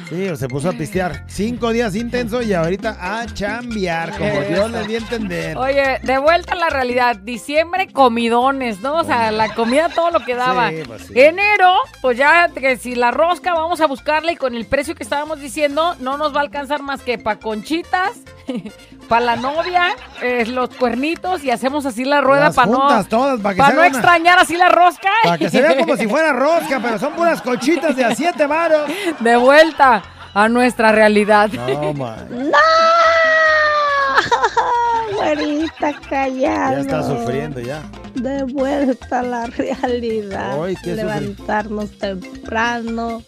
[0.09, 1.23] Sí, se puso a pistear.
[1.27, 5.57] Cinco días intenso y ahorita a chambear, como Dios le dio a entender.
[5.57, 7.15] Oye, de vuelta a la realidad.
[7.17, 8.95] Diciembre, comidones, ¿no?
[8.95, 10.69] O sea, la comida todo lo que daba.
[10.69, 11.13] Sí, pues sí.
[11.15, 15.03] Enero, pues ya que si la rosca vamos a buscarla y con el precio que
[15.03, 18.13] estábamos diciendo, no nos va a alcanzar más que para conchitas,
[19.09, 19.89] para la novia,
[20.21, 23.73] eh, los cuernitos y hacemos así la rueda para no, todas, para que pa' se
[23.73, 25.09] no una- extrañar así la rosca.
[25.23, 28.45] Para que se vea como si fuera rosca, pero son puras cochitas de a siete
[28.47, 28.89] varos.
[29.19, 31.49] De vuelta a nuestra realidad.
[31.51, 32.27] No, man.
[32.29, 32.57] ¡No!
[35.15, 36.73] Güerita callado.
[36.73, 37.81] Ya está sufriendo ya.
[38.15, 40.61] De vuelta a la realidad.
[40.63, 40.75] Ay.
[40.83, 43.23] Levantarnos temprano.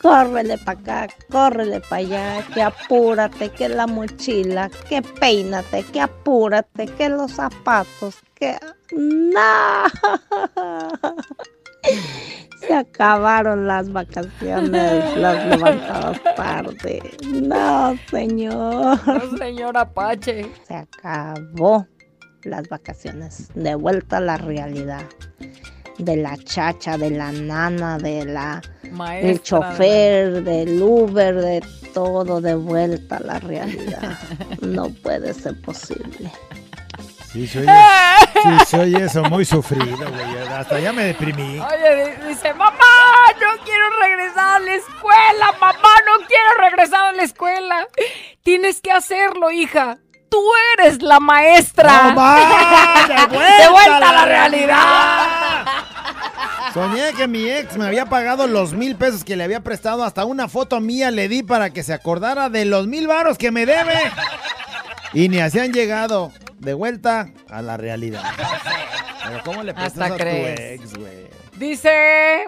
[0.00, 6.86] Córrele para acá, córrele para allá, que apúrate, que la mochila, que peínate, que apúrate,
[6.86, 8.56] que los zapatos, que...
[8.92, 9.84] ¡No!
[12.60, 17.02] Se acabaron las vacaciones, las levantadas tarde.
[17.26, 19.00] No, señor.
[19.06, 20.50] No, señor Apache.
[20.66, 21.86] Se acabó
[22.42, 23.50] las vacaciones.
[23.54, 25.04] De vuelta a la realidad.
[26.00, 32.40] De la chacha, de la nana, de la Maestra, del chofer, del Uber, de todo
[32.40, 34.18] de vuelta a la realidad.
[34.62, 36.30] No puede ser posible.
[37.32, 37.64] Sí, soy,
[38.42, 40.48] sí, soy eso, muy sufrido, güey.
[40.48, 41.60] Hasta ya me deprimí.
[41.60, 42.76] Oye, di- dice, mamá,
[43.40, 47.86] no quiero regresar a la escuela, mamá, no quiero regresar a la escuela.
[48.42, 49.98] Tienes que hacerlo, hija.
[50.30, 50.42] Tú
[50.78, 52.04] eres la maestra.
[52.04, 53.08] ¡No más!
[53.08, 55.66] ¡De vuelta, De vuelta a la la realidad.
[56.72, 60.04] Soñé que mi ex me había pagado los mil pesos que le había prestado.
[60.04, 63.50] Hasta una foto mía le di para que se acordara de los mil varos que
[63.50, 63.94] me debe.
[65.12, 66.32] Y ni así han llegado.
[66.60, 68.22] De vuelta a la realidad.
[69.24, 70.80] Pero ¿cómo le prestas Hasta a crees.
[70.80, 71.29] tu ex, güey?
[71.60, 71.90] Dice.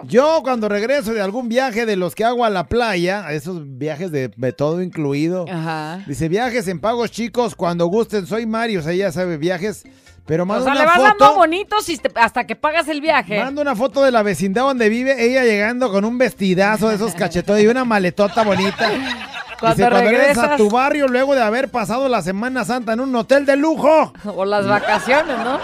[0.05, 4.11] Yo cuando regreso de algún viaje de los que hago a la playa, esos viajes
[4.11, 6.01] de, de todo incluido, Ajá.
[6.07, 9.83] dice viajes en pagos chicos, cuando gusten, soy Mario, o sea, ya sabe, viajes,
[10.25, 12.87] pero O manda sea, una le vas dando foto, bonitos y te- hasta que pagas
[12.87, 13.37] el viaje.
[13.37, 17.13] manda una foto de la vecindad donde vive, ella llegando con un vestidazo de esos
[17.13, 18.89] cachetones y una maletota bonita.
[19.63, 22.99] Cuando dice, cuando regresas a tu barrio luego de haber pasado la Semana Santa en
[22.99, 24.13] un hotel de lujo.
[24.25, 25.57] O las vacaciones, ¿no?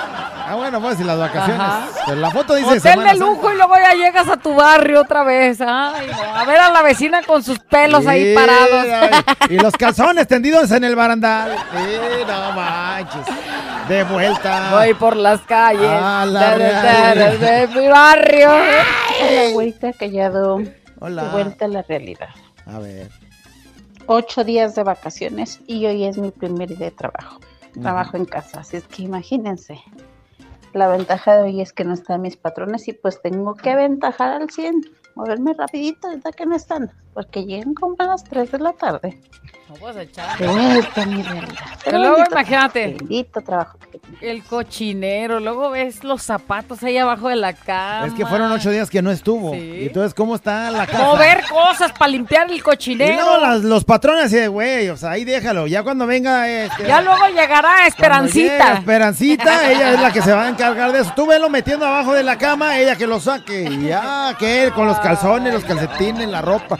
[0.51, 1.61] Ah, bueno, pues y las vacaciones.
[1.61, 1.81] Ajá.
[2.07, 5.01] Pero la foto dice Hotel Semana de lujo y luego ya llegas a tu barrio
[5.01, 5.59] otra vez.
[5.61, 6.35] Ay, no.
[6.35, 8.85] A ver a la vecina con sus pelos ahí parados.
[8.89, 9.11] ay,
[9.55, 11.55] Y los calzones tendidos en el barandal.
[11.55, 13.25] Sí, no manches.
[13.87, 14.69] De vuelta.
[14.71, 17.15] Voy por las calles A la de, de- realidad.
[17.15, 18.49] de- de mi barrio.
[18.51, 20.61] Hola, güerita callado.
[20.99, 21.23] Hola.
[21.23, 22.29] De vuelta a la realidad.
[22.65, 23.09] A ver.
[24.12, 27.39] Ocho días de vacaciones y hoy es mi primer día de trabajo.
[27.80, 29.80] Trabajo en casa, así es que imagínense.
[30.74, 34.32] La ventaja de hoy es que no están mis patrones y pues tengo que aventajar
[34.32, 34.82] al 100.
[35.14, 39.20] Moverme rapidito ahorita que no están, porque llegan como a las 3 de la tarde.
[39.68, 40.36] No puedes echar.
[40.43, 41.55] Vuelta mi realidad.
[41.86, 42.88] Pero luego bendito imagínate.
[42.97, 43.78] Bendito trabajo.
[44.20, 48.07] El cochinero, luego ves los zapatos ahí abajo de la cama.
[48.07, 49.53] Es que fueron ocho días que no estuvo.
[49.53, 49.60] Sí.
[49.60, 51.03] Y entonces, ¿cómo está la casa?
[51.03, 53.14] Mover cosas para limpiar el Y cochinero.
[53.14, 55.68] luego las- los patrones así de, güey, o sea, ahí déjalo.
[55.68, 58.74] Ya cuando venga este, Ya luego llegará Esperancita.
[58.74, 61.14] Esperancita, ella es la que se va a encargar de eso.
[61.16, 63.64] Tú velo metiendo abajo de la cama, ella que lo saque.
[63.70, 66.78] Y ya, que él con los calzones, los calcetines, la ropa.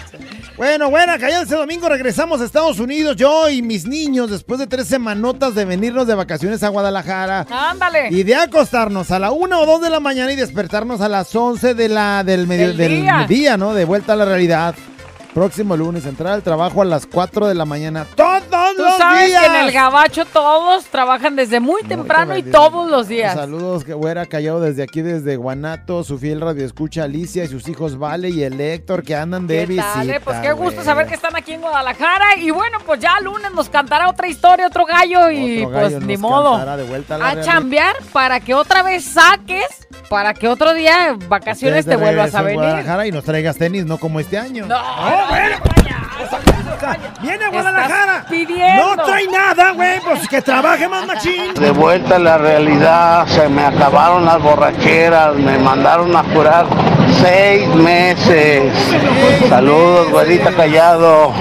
[0.58, 4.68] Bueno, bueno, callado este domingo regresamos a Estados Unidos, yo y mis niños, después de
[4.68, 7.46] tres semanotas de venirnos de vacaciones a Guadalajara.
[7.50, 8.10] Ándale.
[8.12, 11.34] Y de acostarnos a la una o dos de la mañana y despertarnos a las
[11.34, 13.26] 11 de la, del, medio, Del día.
[13.28, 13.74] día, ¿no?
[13.74, 14.76] De vuelta a la realidad.
[15.34, 18.06] Próximo lunes, entrar al trabajo a las 4 de la mañana.
[18.16, 18.29] ¡Todos Tú los
[19.00, 19.42] sabes días!
[19.42, 23.34] que en el gabacho todos trabajan desde muy temprano y todos los días.
[23.34, 27.68] Saludos, que güera callado desde aquí, desde Guanato, su fiel radio escucha Alicia y sus
[27.68, 30.04] hijos Vale y el Héctor que andan de ¿Qué visita.
[30.04, 30.20] eh?
[30.24, 32.38] Pues qué gusto saber que están aquí en Guadalajara.
[32.38, 35.30] Y bueno, pues ya el lunes nos cantará otra historia, otro gallo.
[35.32, 36.52] Y Otro gallo pues ni modo.
[36.52, 40.74] cantará de vuelta a la A chambear para que otra vez saques, para que otro
[40.74, 42.60] día, vacaciones, te vuelvas a en venir.
[42.60, 44.66] Guadalajara y nos traigas tenis, no como este año.
[44.66, 44.76] No,
[47.22, 48.26] ¡Viene a Guadalajara!
[48.30, 48.96] Pidiendo.
[48.96, 50.00] ¡No trae nada, güey!
[50.02, 51.54] Pues que trabaje más machín.
[51.54, 56.66] De vuelta a la realidad, se me acabaron las borracheras, me mandaron a curar
[57.22, 58.74] seis meses.
[59.50, 61.34] Saludos, güerita callado.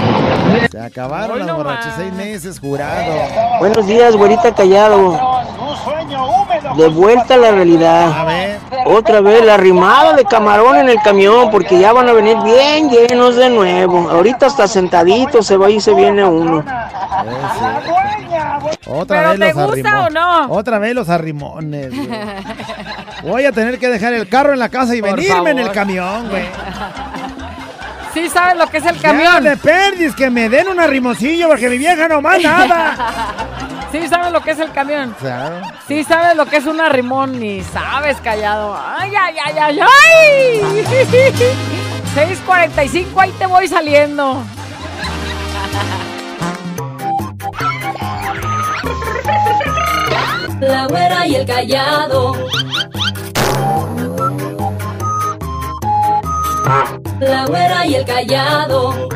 [0.69, 3.13] Se acabaron las borrachas, seis meses jurado.
[3.59, 5.19] Buenos días, güerita callado.
[6.75, 8.09] De vuelta a la realidad.
[8.85, 12.89] Otra vez la rimada de camarón en el camión, porque ya van a venir bien
[12.89, 14.09] llenos de nuevo.
[14.09, 16.63] Ahorita hasta sentadito se va y se viene uno.
[18.87, 20.45] Otra ¿Pero vez te los gusta arrimo- o no?
[20.53, 22.09] Otra vez los arrimones, güey.
[23.23, 25.71] Voy a tener que dejar el carro en la casa y Por venirme en el
[25.71, 26.43] camión, güey.
[28.13, 29.43] Sí sabes lo que es el Ya camión.
[29.43, 32.95] de perdis, que me den un arrimoncillo porque mi vieja no más nada.
[33.91, 35.15] Sí sabes lo que es el camión.
[35.19, 35.61] Claro.
[35.87, 38.77] Sí sabes lo que es un arrimón ni sabes, callado.
[38.79, 40.61] Ay, ay, ay, ay, ay.
[42.15, 44.43] 6.45, ahí te voy saliendo.
[50.61, 52.35] La güera y el callado.
[57.21, 59.09] La güera y el callado.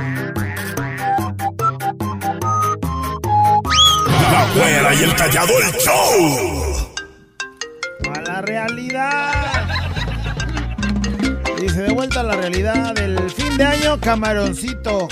[4.33, 6.99] La güera y el callado el show.
[8.15, 9.67] A la realidad.
[11.59, 15.07] Dice de vuelta a la realidad del fin de año, camaroncito.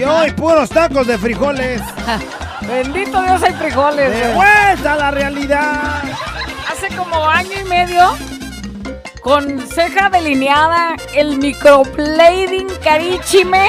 [0.00, 1.82] Y hoy puros tacos de frijoles.
[2.62, 4.10] Bendito Dios hay frijoles.
[4.10, 4.34] De güey.
[4.34, 6.02] vuelta a la realidad.
[6.70, 8.16] Hace como año y medio,
[9.20, 13.68] con ceja delineada, el microblading carichime.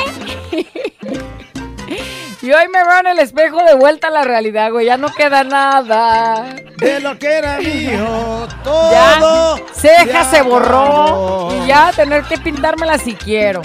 [2.41, 4.85] y hoy me veo en el espejo de vuelta a la realidad, güey.
[4.85, 6.45] Ya no queda nada.
[6.77, 8.91] De lo que era mío, todo.
[8.91, 10.83] Ya, ceja se se borró.
[10.83, 11.63] acabó.
[11.63, 13.61] Y ya tener que pintármela si quiero.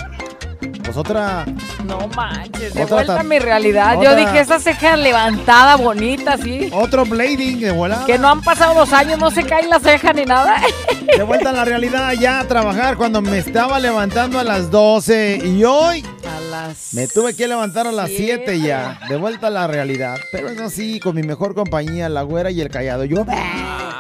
[0.85, 1.45] Pues otra,
[1.89, 3.95] No manches, de Otra vuelta a tam- mi realidad.
[3.95, 6.69] Yo otra- dije, esa ceja levantada, bonita, así.
[6.73, 8.05] Otro blading de volada.
[8.07, 10.61] Que no han pasado dos años, no se cae la ceja ni nada.
[11.17, 15.41] De vuelta a la realidad, ya a trabajar cuando me estaba levantando a las 12
[15.43, 16.93] y hoy A las...
[16.93, 18.45] me tuve que levantar a las Siete.
[18.57, 19.01] 7 ya.
[19.09, 20.19] De vuelta a la realidad.
[20.31, 23.05] Pero eso sí, con mi mejor compañía, la güera y el callado.
[23.07, 23.25] Yo.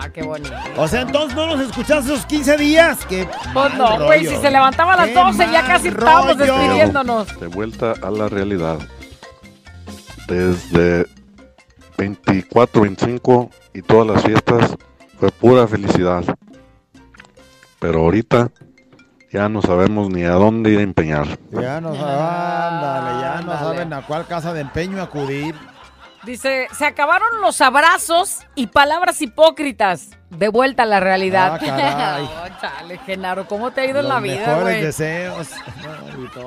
[0.09, 0.55] Ah, qué bonito.
[0.77, 3.05] O sea, entonces no nos escuchaste esos 15 días.
[3.07, 6.57] Que Pues no, güey, si se levantaba a las Qué 12 ya casi estábamos rollo.
[6.59, 7.41] despidiéndonos.
[7.41, 8.79] De vuelta a la realidad.
[10.27, 11.07] Desde
[11.97, 14.77] 24, 25 y todas las fiestas
[15.19, 16.25] fue pura felicidad.
[17.81, 18.51] Pero ahorita
[19.33, 21.27] ya no sabemos ni a dónde ir a empeñar.
[21.53, 25.55] Ya no saben, ándale, ya no saben a cuál casa de empeño acudir.
[26.25, 30.11] Dice, se acabaron los abrazos y palabras hipócritas.
[30.31, 31.55] De vuelta a la realidad.
[31.55, 32.29] Ah, caray.
[32.39, 35.49] Oh, chale, Genaro, ¿cómo te ha ido en la vida, mejores deseos.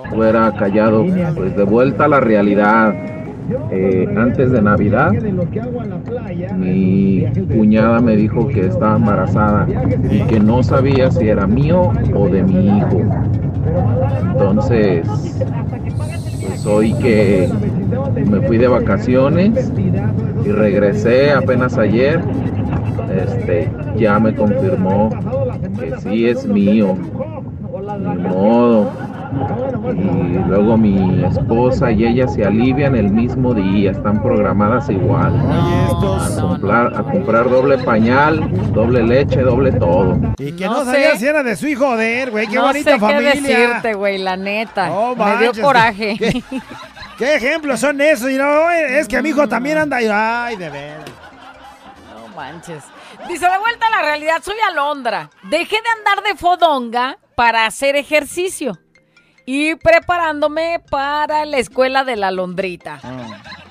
[0.09, 1.03] Fuera callado,
[1.35, 2.93] pues de vuelta a la realidad.
[3.71, 5.11] Eh, antes de Navidad,
[6.55, 9.67] mi cuñada me dijo que estaba embarazada
[10.09, 13.01] y que no sabía si era mío o de mi hijo.
[14.31, 15.07] Entonces,
[16.65, 17.49] hoy que
[18.25, 19.71] me fui de vacaciones
[20.45, 22.21] y regresé apenas ayer,
[23.15, 25.09] este, ya me confirmó
[25.79, 26.97] que sí es mío.
[27.97, 28.89] Ni modo.
[29.89, 35.33] Y luego mi esposa y ella se alivian el mismo día, están programadas igual.
[35.41, 40.17] A comprar, a comprar doble pañal, doble leche, doble todo.
[40.37, 41.19] Y que No no, sabía sé.
[41.19, 42.47] si era de su hijo de él, güey.
[42.47, 43.33] Qué no bonita sé familia.
[43.33, 44.87] qué decirte, güey, la neta.
[44.87, 46.15] No me dio manches, coraje.
[46.17, 46.43] ¿qué-
[47.17, 48.29] ¿Qué ejemplos son esos?
[48.31, 50.07] Y no, es que mi hijo también anda ahí.
[50.11, 51.05] Ay, de veras.
[52.13, 52.83] No manches.
[53.27, 55.29] Dice, de vuelta a la realidad, soy Alondra.
[55.43, 58.77] Dejé de andar de fodonga para hacer ejercicio
[59.45, 62.99] y preparándome para la escuela de la Londrita.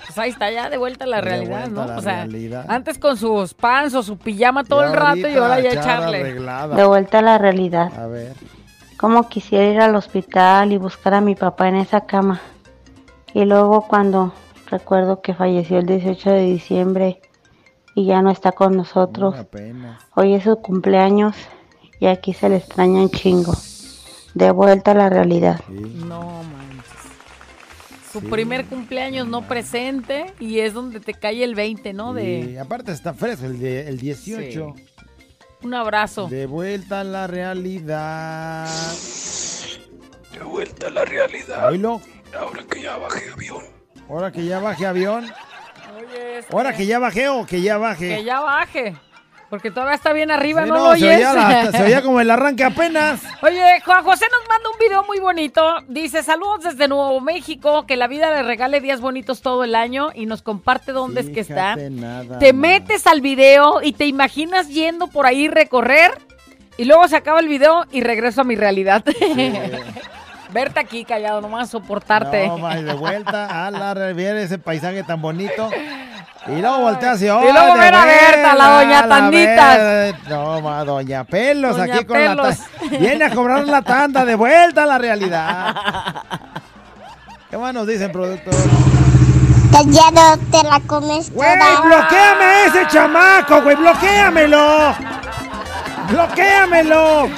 [0.06, 1.86] Pues ahí está, ya de vuelta a la De realidad, ¿no?
[1.86, 2.66] la o sea, realidad.
[2.68, 6.20] antes con sus pants o su pijama todo el rato y ahora ya echar echarle.
[6.20, 6.76] arreglada.
[6.76, 7.92] De vuelta a la realidad.
[7.96, 8.34] A ver.
[8.98, 12.40] Cómo quisiera ir al hospital y buscar a mi papá en esa cama.
[13.32, 14.34] Y luego cuando
[14.66, 17.20] recuerdo que falleció el 18 de diciembre
[17.94, 19.34] y ya no está con nosotros.
[19.34, 19.98] Una pena.
[20.16, 21.36] Hoy es su cumpleaños
[22.00, 23.52] y aquí se le extraña un chingo.
[24.34, 25.60] De vuelta a la realidad.
[25.68, 26.90] No manches.
[28.12, 32.12] Su primer cumpleaños no presente y es donde te cae el 20, ¿no?
[32.12, 34.74] De Y aparte está fresco el, de- el 18.
[35.62, 36.26] un abrazo.
[36.28, 38.66] De vuelta a la realidad.
[40.32, 41.68] De vuelta a la realidad.
[41.68, 42.00] Oílo.
[42.36, 43.62] Ahora que ya bajé avión.
[44.08, 45.24] Ahora que ya baje avión.
[45.96, 48.16] Oye, este- Ahora que ya bajé o que ya baje.
[48.16, 48.96] Que ya baje.
[49.50, 51.16] Porque todavía está bien arriba, Sí, ¿no, no, lo se oyes?
[51.18, 53.20] oía, la- se oía como el arranque apenas.
[53.42, 55.60] Oye, Juan José nos manda un video muy bonito.
[55.88, 60.10] Dice, saludos desde Nuevo México, que la vida le regale días bonitos todo el año
[60.14, 61.74] y nos comparte dónde es que está.
[61.74, 66.12] Fíjate nada Te metes al video y te imaginas yendo por ahí recorrer
[66.76, 69.04] y luego se acaba el video y regreso a mi realidad.
[70.52, 72.46] Verte aquí callado, nomás soportarte.
[72.48, 75.70] No, ma, y de vuelta a la realidad, ese paisaje tan bonito.
[76.46, 80.14] Y luego volteas y, Y luego ver a Berta, la doña Tanditas.
[80.28, 82.36] No, ma, doña Pelos, Doña aquí con Pelos.
[82.36, 85.74] la ta- Viene a cobrar la tanda, de vuelta a la realidad.
[87.50, 88.54] ¿Qué más nos dicen, productor?
[89.72, 91.50] Callado, te la comes ¡Güey,
[91.84, 93.76] bloqueame a ese chamaco, güey!
[93.76, 94.94] ¡Bloquéamelo!
[96.10, 97.28] ¡Bloquéamelo!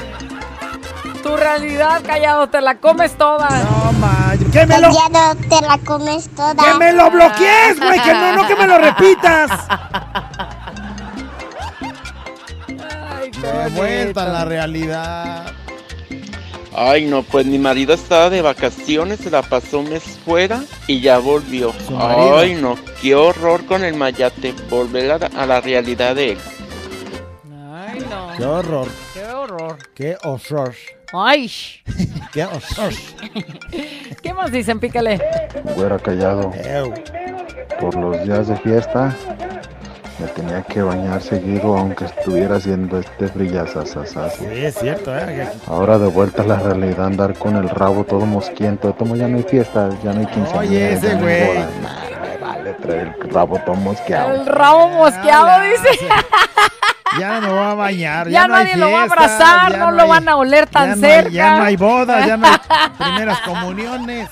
[1.23, 3.49] Tu realidad, callado, te la comes toda.
[3.49, 4.89] No, ma, que me lo...
[4.93, 6.55] Callado, te la comes toda.
[6.55, 8.01] ¡Que me lo bloquees, güey!
[8.01, 9.51] ¡Que no, no que me lo repitas!
[13.41, 15.47] De vuelta a la realidad.
[16.75, 21.01] Ay, no, pues mi marido estaba de vacaciones, se la pasó un mes fuera y
[21.01, 21.73] ya volvió.
[21.99, 26.39] Ay, no, qué horror con el mayate, volver a, la- a la realidad de él.
[27.75, 28.33] Ay, no.
[28.39, 28.89] ¡Qué horror!
[29.13, 29.79] Qué horror.
[29.95, 30.75] ¡Qué horror!
[31.13, 31.51] Ay.
[32.33, 32.93] ¡Qué horror!
[34.23, 34.81] ¿Qué más dicen?
[34.81, 35.21] Pícale.
[35.77, 36.53] Güera callado.
[37.81, 39.15] Por los días de fiesta
[40.19, 44.35] me tenía que bañar seguido aunque estuviera haciendo este frillazazazaz.
[44.37, 45.49] Sí, es cierto, ¿eh?
[45.67, 48.95] Ahora de vuelta a la realidad andar con el rabo todo mosquiento.
[48.95, 51.47] Como ya no hay fiesta, ya no hay quinceañera, Oye, ese ya no hay güey.
[51.49, 51.71] boda.
[51.83, 54.35] Nah, me vale traer el rabo todo mosqueado.
[54.35, 56.07] El rabo mosqueado, dice.
[57.19, 58.29] Ya no me voy a bañar.
[58.29, 60.37] Ya, Ya, no hay nadie lo va a abrazar, ya no, lo hay- van a
[60.37, 61.29] oler tan ya no cerca.
[61.29, 62.57] hay- ya no hay bodas, ya no hay
[62.99, 64.29] primeras comuniones.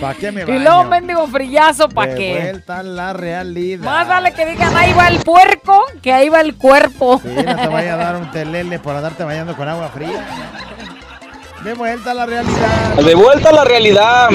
[0.00, 0.58] ¿Para qué me Y baño?
[0.60, 2.40] luego mendigo frillazo, ¿para De qué?
[2.42, 3.84] vuelta a la realidad.
[3.84, 7.20] Más vale que digan ahí va el puerco que ahí va el cuerpo.
[7.22, 10.24] Sí, no te vaya a dar un telele por andarte bañando con agua fría.
[11.62, 12.94] De vuelta a la realidad.
[12.96, 14.30] De vuelta a la realidad.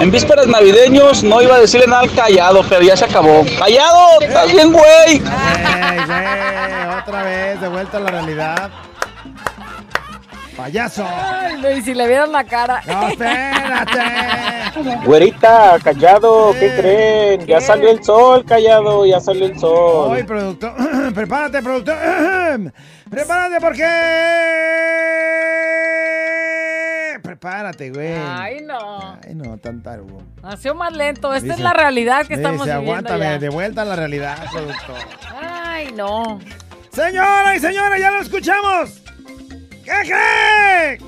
[0.00, 3.44] En vísperas navideños no iba a decirle nada al callado, pero ya se acabó.
[3.58, 4.20] ¡Callado!
[4.20, 5.12] ¡Estás bien, güey!
[5.12, 8.70] Ey, güey, otra vez, de vuelta a la realidad.
[10.56, 11.06] Payaso.
[11.08, 12.82] Ay, y si le vieron la cara.
[12.86, 14.00] No, espérate.
[15.04, 17.46] Güerita, callado, ¿qué creen?
[17.46, 20.12] Ya salió el sol, callado, ya salió el sol.
[20.12, 20.74] Hoy, productor.
[21.14, 21.96] Prepárate, productor.
[23.10, 23.84] Prepárate porque.
[27.22, 28.12] Prepárate, güey.
[28.14, 29.18] Ay, no.
[29.26, 30.22] Ay, no, tan tarugo.
[30.42, 31.32] Nació más lento.
[31.34, 33.38] Esta es la realidad que Dice, estamos viviendo aguántame, ya.
[33.38, 34.96] de vuelta a la realidad, productor.
[35.40, 36.40] Ay, no.
[36.92, 39.00] Señora y señora, ya lo escuchamos.
[39.84, 40.98] ¿Qué qué?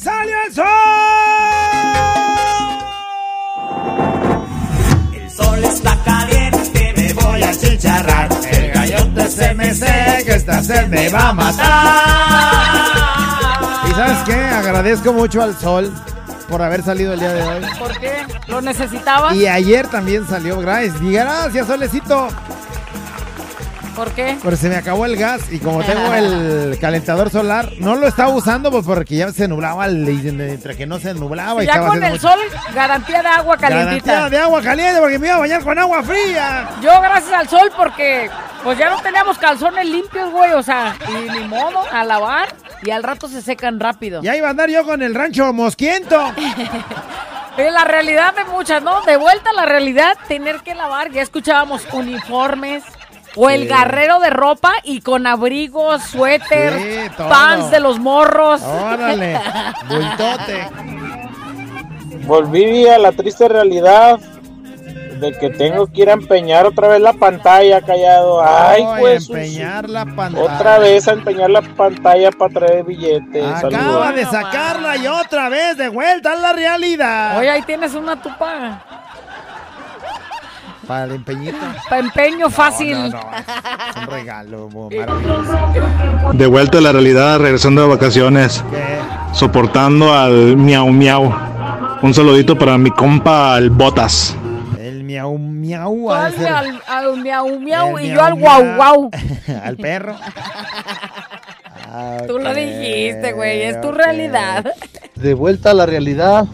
[0.00, 0.64] ¡Salió el sol!
[5.14, 8.28] El sol está caliente, me voy a chicharrar.
[9.18, 11.66] Gallote se me seca, esta sed me va a matar.
[13.88, 15.92] Y sabes qué, agradezco mucho al sol
[16.48, 17.62] por haber salido el día de hoy.
[17.78, 18.26] ¿Por qué?
[18.46, 19.34] ¿Lo necesitabas?
[19.34, 21.00] Y ayer también salió, gracias.
[21.02, 22.28] Y gracias, solecito.
[23.98, 24.38] ¿Por qué?
[24.42, 28.30] Porque se me acabó el gas y como tengo el calentador solar, no lo estaba
[28.30, 31.72] usando pues porque ya se nublaba, el- y entre que no se nublaba y Ya
[31.72, 32.38] estaba con el mucho- sol,
[32.74, 34.12] garantía de agua calientita.
[34.12, 36.68] Garantía de agua caliente porque me iba a bañar con agua fría.
[36.80, 38.30] Yo gracias al sol porque
[38.62, 42.90] pues ya no teníamos calzones limpios, güey, o sea, y ni modo, a lavar y
[42.92, 44.22] al rato se secan rápido.
[44.22, 46.32] Ya iba a andar yo con el rancho mosquiento.
[47.56, 49.00] Es la realidad de muchas, ¿no?
[49.02, 51.10] De vuelta a la realidad, tener que lavar.
[51.10, 52.84] Ya escuchábamos uniformes.
[53.38, 53.68] O el Sí.
[53.68, 58.60] garrero de ropa y con abrigos, suéter, Sí, pants de los morros.
[58.62, 59.38] Órale,
[59.88, 60.68] bultote.
[62.26, 64.18] Volví a la triste realidad
[65.20, 68.40] de que tengo que ir a empeñar otra vez la pantalla, callado.
[68.42, 69.28] Ay, Voy a pues.
[69.28, 70.44] empeñar la pantalla.
[70.44, 73.44] Otra vez a empeñar la pantalla para traer billetes.
[73.44, 74.14] Acaba Saludos.
[74.14, 77.38] de sacarla y otra vez de vuelta a la realidad.
[77.38, 78.80] Oye, ahí tienes una tupa.
[80.88, 81.56] Para el empeñito.
[81.90, 82.94] Pa' empeño fácil.
[82.98, 83.20] No, no,
[83.90, 86.32] Es un regalo maravilloso.
[86.32, 88.64] De vuelta a la realidad, regresando de vacaciones,
[89.34, 91.30] soportando al miau miau.
[92.02, 94.34] Un saludito para mi compa el Botas.
[94.80, 96.10] El miau miau.
[96.10, 99.10] Al, ser- al- al miau miau El y miau yo al guau guau.
[99.64, 100.16] al perro.
[101.90, 104.64] Ah, Tú lo dijiste, güey, es tu realidad.
[105.16, 106.46] De vuelta a la realidad,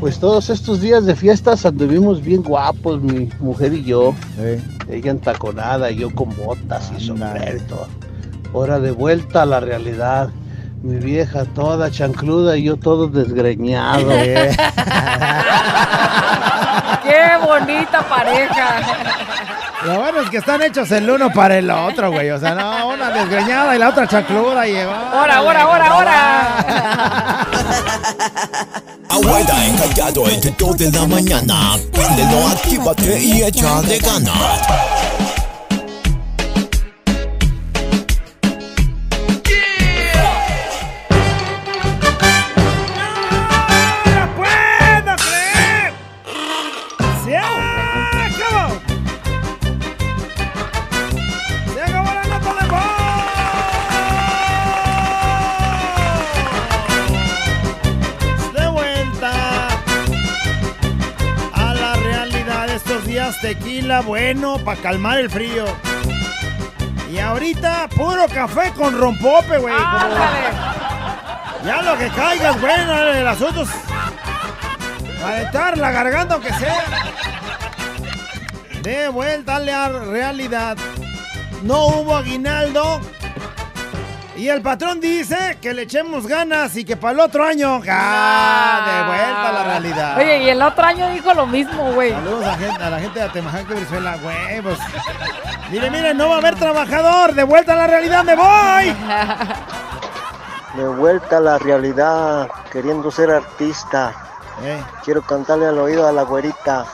[0.00, 4.14] pues todos estos días de fiestas anduvimos bien guapos, mi mujer y yo.
[4.88, 7.88] Ella entaconada, yo con botas y sombrero y todo.
[8.54, 10.30] Ahora de vuelta a la realidad.
[10.82, 14.08] Mi vieja toda chancluda y yo todo desgreñado.
[17.02, 19.67] Qué bonita pareja.
[19.84, 22.30] Lo bueno es que están hechos el uno para el otro, güey.
[22.30, 27.46] O sea, no, una desgreñada y la otra chancluda y Ahora, ahora, ahora, ahora.
[29.08, 31.76] Abuela encallado entre 2 de la mañana.
[31.92, 34.34] Préndelo, actívate y échale ganas.
[64.82, 65.64] Calmar el frío.
[67.10, 69.74] Y ahorita puro café con rompope, güey.
[71.64, 73.70] Ya lo que caigas, bueno, el asunto es
[75.20, 76.84] calentar la garganta aunque sea.
[78.82, 80.76] De vuelta a la realidad.
[81.62, 83.00] No hubo aguinaldo.
[84.38, 87.82] Y el patrón dice que le echemos ganas y que para el otro año.
[87.90, 88.84] ¡Ah!
[88.86, 90.16] De vuelta a la realidad.
[90.18, 92.12] Oye, y el otro año dijo lo mismo, güey.
[92.12, 94.78] Saludos a, gente- a la gente de Atemajaque, Venezuela, huevos.
[95.72, 97.34] Mire, mire, no va a haber trabajador.
[97.34, 98.96] De vuelta a la realidad, me voy.
[100.76, 104.12] De vuelta a la realidad, queriendo ser artista.
[104.62, 104.80] Eh.
[105.04, 106.84] Quiero cantarle al oído a la güerita.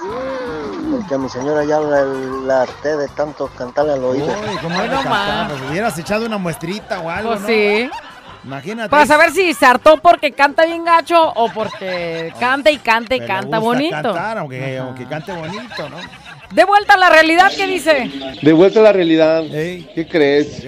[1.04, 4.26] Porque a mi señora ya la, la harté de tanto cantarle al oído.
[4.26, 5.48] Uy, ¿cómo que cantar?
[5.50, 7.46] Pues hubieras echado una muestrita o algo, Pues ¿no?
[7.48, 7.90] sí.
[8.42, 8.88] Imagínate.
[8.88, 13.20] Para saber si se hartó porque canta bien gacho o porque canta y canta y
[13.20, 13.94] Pero le canta gusta bonito.
[14.02, 15.96] cantar, aunque, aunque cante bonito, ¿no?
[16.50, 18.10] De vuelta a la realidad, ¿qué dice?
[18.42, 19.42] De vuelta a la realidad.
[19.42, 20.62] ¿Qué crees?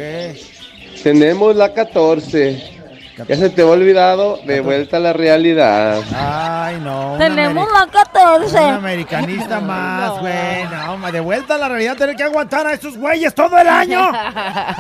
[1.03, 2.76] Tenemos la 14.
[3.25, 4.39] Ya se te ha olvidado.
[4.45, 6.03] De vuelta a la realidad.
[6.14, 7.17] Ay, no.
[7.19, 8.57] Tenemos la 14.
[8.59, 10.64] Un americanista más, güey.
[10.64, 14.11] No, de vuelta a la realidad, tener que aguantar a estos güeyes todo el año.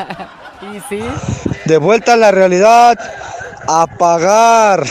[0.74, 1.02] y sí.
[1.64, 2.98] De vuelta a la realidad,
[3.66, 4.84] a pagar.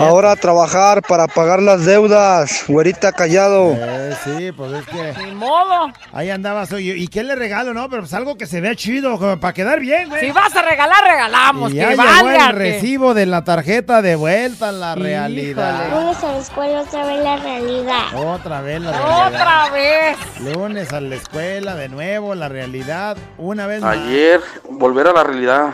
[0.00, 3.74] Ahora a trabajar para pagar las deudas, güerita callado.
[3.76, 5.14] Eh, sí, pues es que.
[5.24, 5.92] Ni modo.
[6.12, 6.90] Ahí andabas hoy.
[6.90, 7.88] ¿Y qué le regalo, no?
[7.88, 10.20] Pero pues algo que se vea chido, como para quedar bien, güey.
[10.20, 11.70] Si vas a regalar, regalamos.
[11.70, 15.90] Y que ya llegó el recibo de la tarjeta de vuelta a la realidad.
[15.90, 18.14] Lunes a la escuela otra vez la realidad.
[18.14, 19.26] Otra vez la realidad.
[19.28, 20.16] Otra vez.
[20.40, 23.16] Lunes a la escuela, de nuevo, la realidad.
[23.36, 23.96] Una vez más.
[23.96, 25.70] Ayer, volver a la realidad.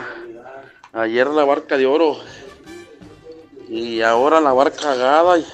[0.92, 2.18] Ayer la barca de oro.
[3.76, 5.36] Y ahora la barca cagada.
[5.36, 5.44] y-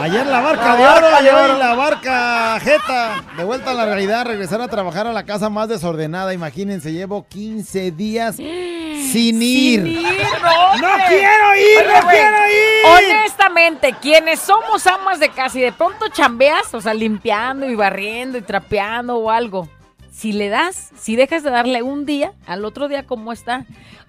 [0.00, 3.24] Ayer la barca La de oro barca y de hoy la barca jeta.
[3.36, 6.32] De vuelta a la realidad, regresar a trabajar a la casa más desordenada.
[6.32, 9.02] Imagínense, llevo 15 días sin ir.
[9.12, 10.02] Sin ir,
[10.42, 11.04] no, ¡No hombre.
[11.08, 13.14] quiero ir, Oye, no quiero ir!
[13.18, 18.38] Honestamente, quienes somos amas de casa y de pronto chambeas, o sea, limpiando y barriendo
[18.38, 19.68] y trapeando o algo,
[20.10, 23.64] si le das, si dejas de darle un día, al otro día, ¿cómo está?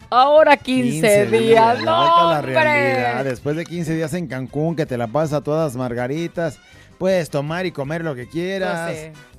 [0.09, 3.23] Ahora 15, días, no, la realidad.
[3.25, 6.59] Después de 15 días en Cancún, que te la pasas a todas margaritas,
[6.97, 8.93] puedes tomar y comer lo que quieras.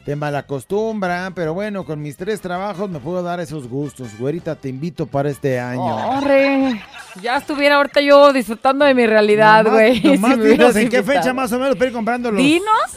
[0.05, 4.09] Te malacostumbran, pero bueno, con mis tres trabajos me puedo dar esos gustos.
[4.19, 5.85] Güerita, te invito para este año.
[5.85, 6.81] Horre,
[7.21, 10.01] ya estuviera ahorita yo disfrutando de mi realidad, güey.
[10.05, 12.43] nomás si me dinos hubieras en qué fecha más o menos para ir comprando los,
[12.43, 12.91] Dinos,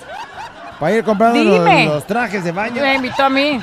[0.80, 2.82] para ir comprando los trajes de baño.
[2.82, 3.60] me invitó a mí.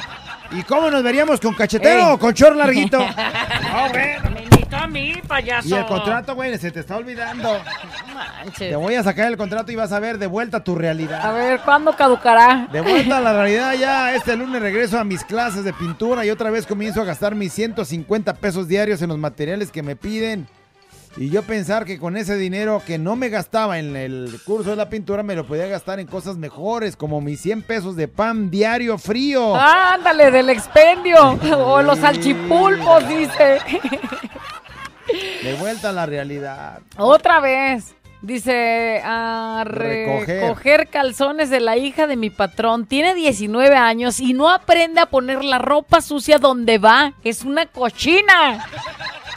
[0.50, 2.12] ¿Y cómo nos veríamos con cachetero Ey.
[2.14, 2.98] o con short larguito?
[4.32, 5.68] Me invitó a mí, payaso.
[5.68, 7.60] y el contrato, güey, se te está olvidando.
[8.14, 8.70] Manches.
[8.70, 11.20] Te voy a sacar el contrato y vas a ver de vuelta a tu realidad.
[11.24, 12.66] A ver, ¿cuándo caducará?
[12.72, 16.30] De vuelta a la realidad ya, este lunes regreso a mis clases de pintura y
[16.30, 20.48] otra vez comienzo a gastar mis 150 pesos diarios en los materiales que me piden.
[21.16, 24.76] Y yo pensar que con ese dinero que no me gastaba en el curso de
[24.76, 28.50] la pintura me lo podía gastar en cosas mejores, como mis 100 pesos de pan
[28.50, 29.56] diario frío.
[29.56, 31.38] Ándale, del expendio.
[31.56, 33.58] O los salchipulpos, dice.
[35.42, 36.80] De vuelta a la realidad.
[36.96, 37.94] Otra vez.
[38.20, 40.40] Dice, a Recoger.
[40.42, 42.86] recoger calzones de la hija de mi patrón.
[42.86, 47.14] Tiene 19 años y no aprende a poner la ropa sucia donde va.
[47.22, 48.66] Es una cochina.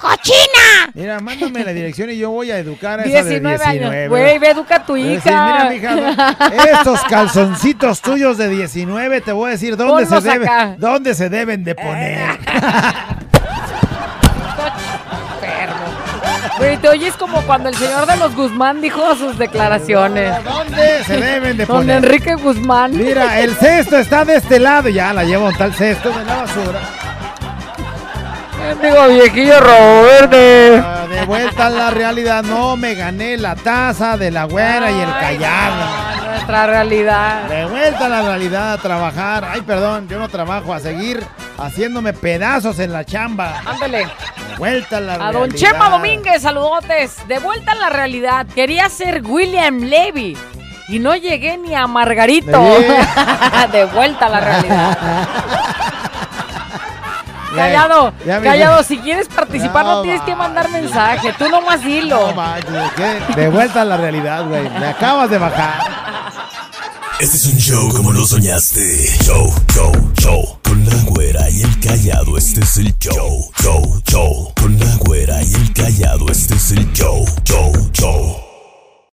[0.02, 0.89] ¡Cochina!
[0.95, 3.86] Mira, mándame la dirección y yo voy a educar a esa de 19 19.
[3.95, 4.10] años.
[4.10, 5.14] Güey, ve, educa a tu hija.
[5.70, 10.24] decir, mira, mija, estos calzoncitos tuyos de 19, te voy a decir dónde, se, Ponlos
[10.24, 10.76] debe- acá.
[10.78, 12.39] dónde se deben de poner.
[16.58, 20.32] Güey, te oyes como cuando el señor de los Guzmán dijo sus declaraciones.
[20.43, 21.97] ¿Dónde se deben de Don poner?
[22.04, 22.95] Enrique Guzmán.
[22.95, 24.88] Mira, el cesto está de este lado.
[24.89, 26.80] Ya la llevo un tal cesto de la basura.
[28.82, 30.38] Digo, viejillo Roberto.
[30.86, 32.43] Ah, De vuelta a la realidad.
[32.43, 36.32] No me gané la taza de la güera y el callado.
[36.32, 37.43] Nuestra realidad.
[37.43, 39.45] De vuelta a la realidad a trabajar.
[39.51, 40.74] Ay, perdón, yo no trabajo.
[40.74, 41.24] A seguir
[41.57, 43.62] haciéndome pedazos en la chamba.
[43.66, 43.99] Ándale.
[43.99, 45.39] De vuelta a la A realidad.
[45.39, 47.28] don Chema Domínguez, saludotes.
[47.28, 48.45] De vuelta a la realidad.
[48.47, 50.38] Quería ser William Levy.
[50.88, 52.62] Y no llegué ni a Margarito.
[53.72, 54.97] de vuelta a la realidad.
[57.56, 62.28] Callado, Ya callado, si quieres participar no, No, tienes que mandar mensaje, tú nomás dilo.
[62.28, 63.34] No manches, ¿qué?
[63.36, 64.70] De vuelta a la realidad, güey.
[64.70, 65.82] Me acabas de bajar.
[67.20, 69.06] Este es un show como lo soñaste.
[69.24, 70.60] Show, show, show.
[70.64, 73.52] Con la güera y el callado, este es el show.
[73.62, 74.54] Show, show.
[74.60, 77.26] Con la güera y el callado, este es el show.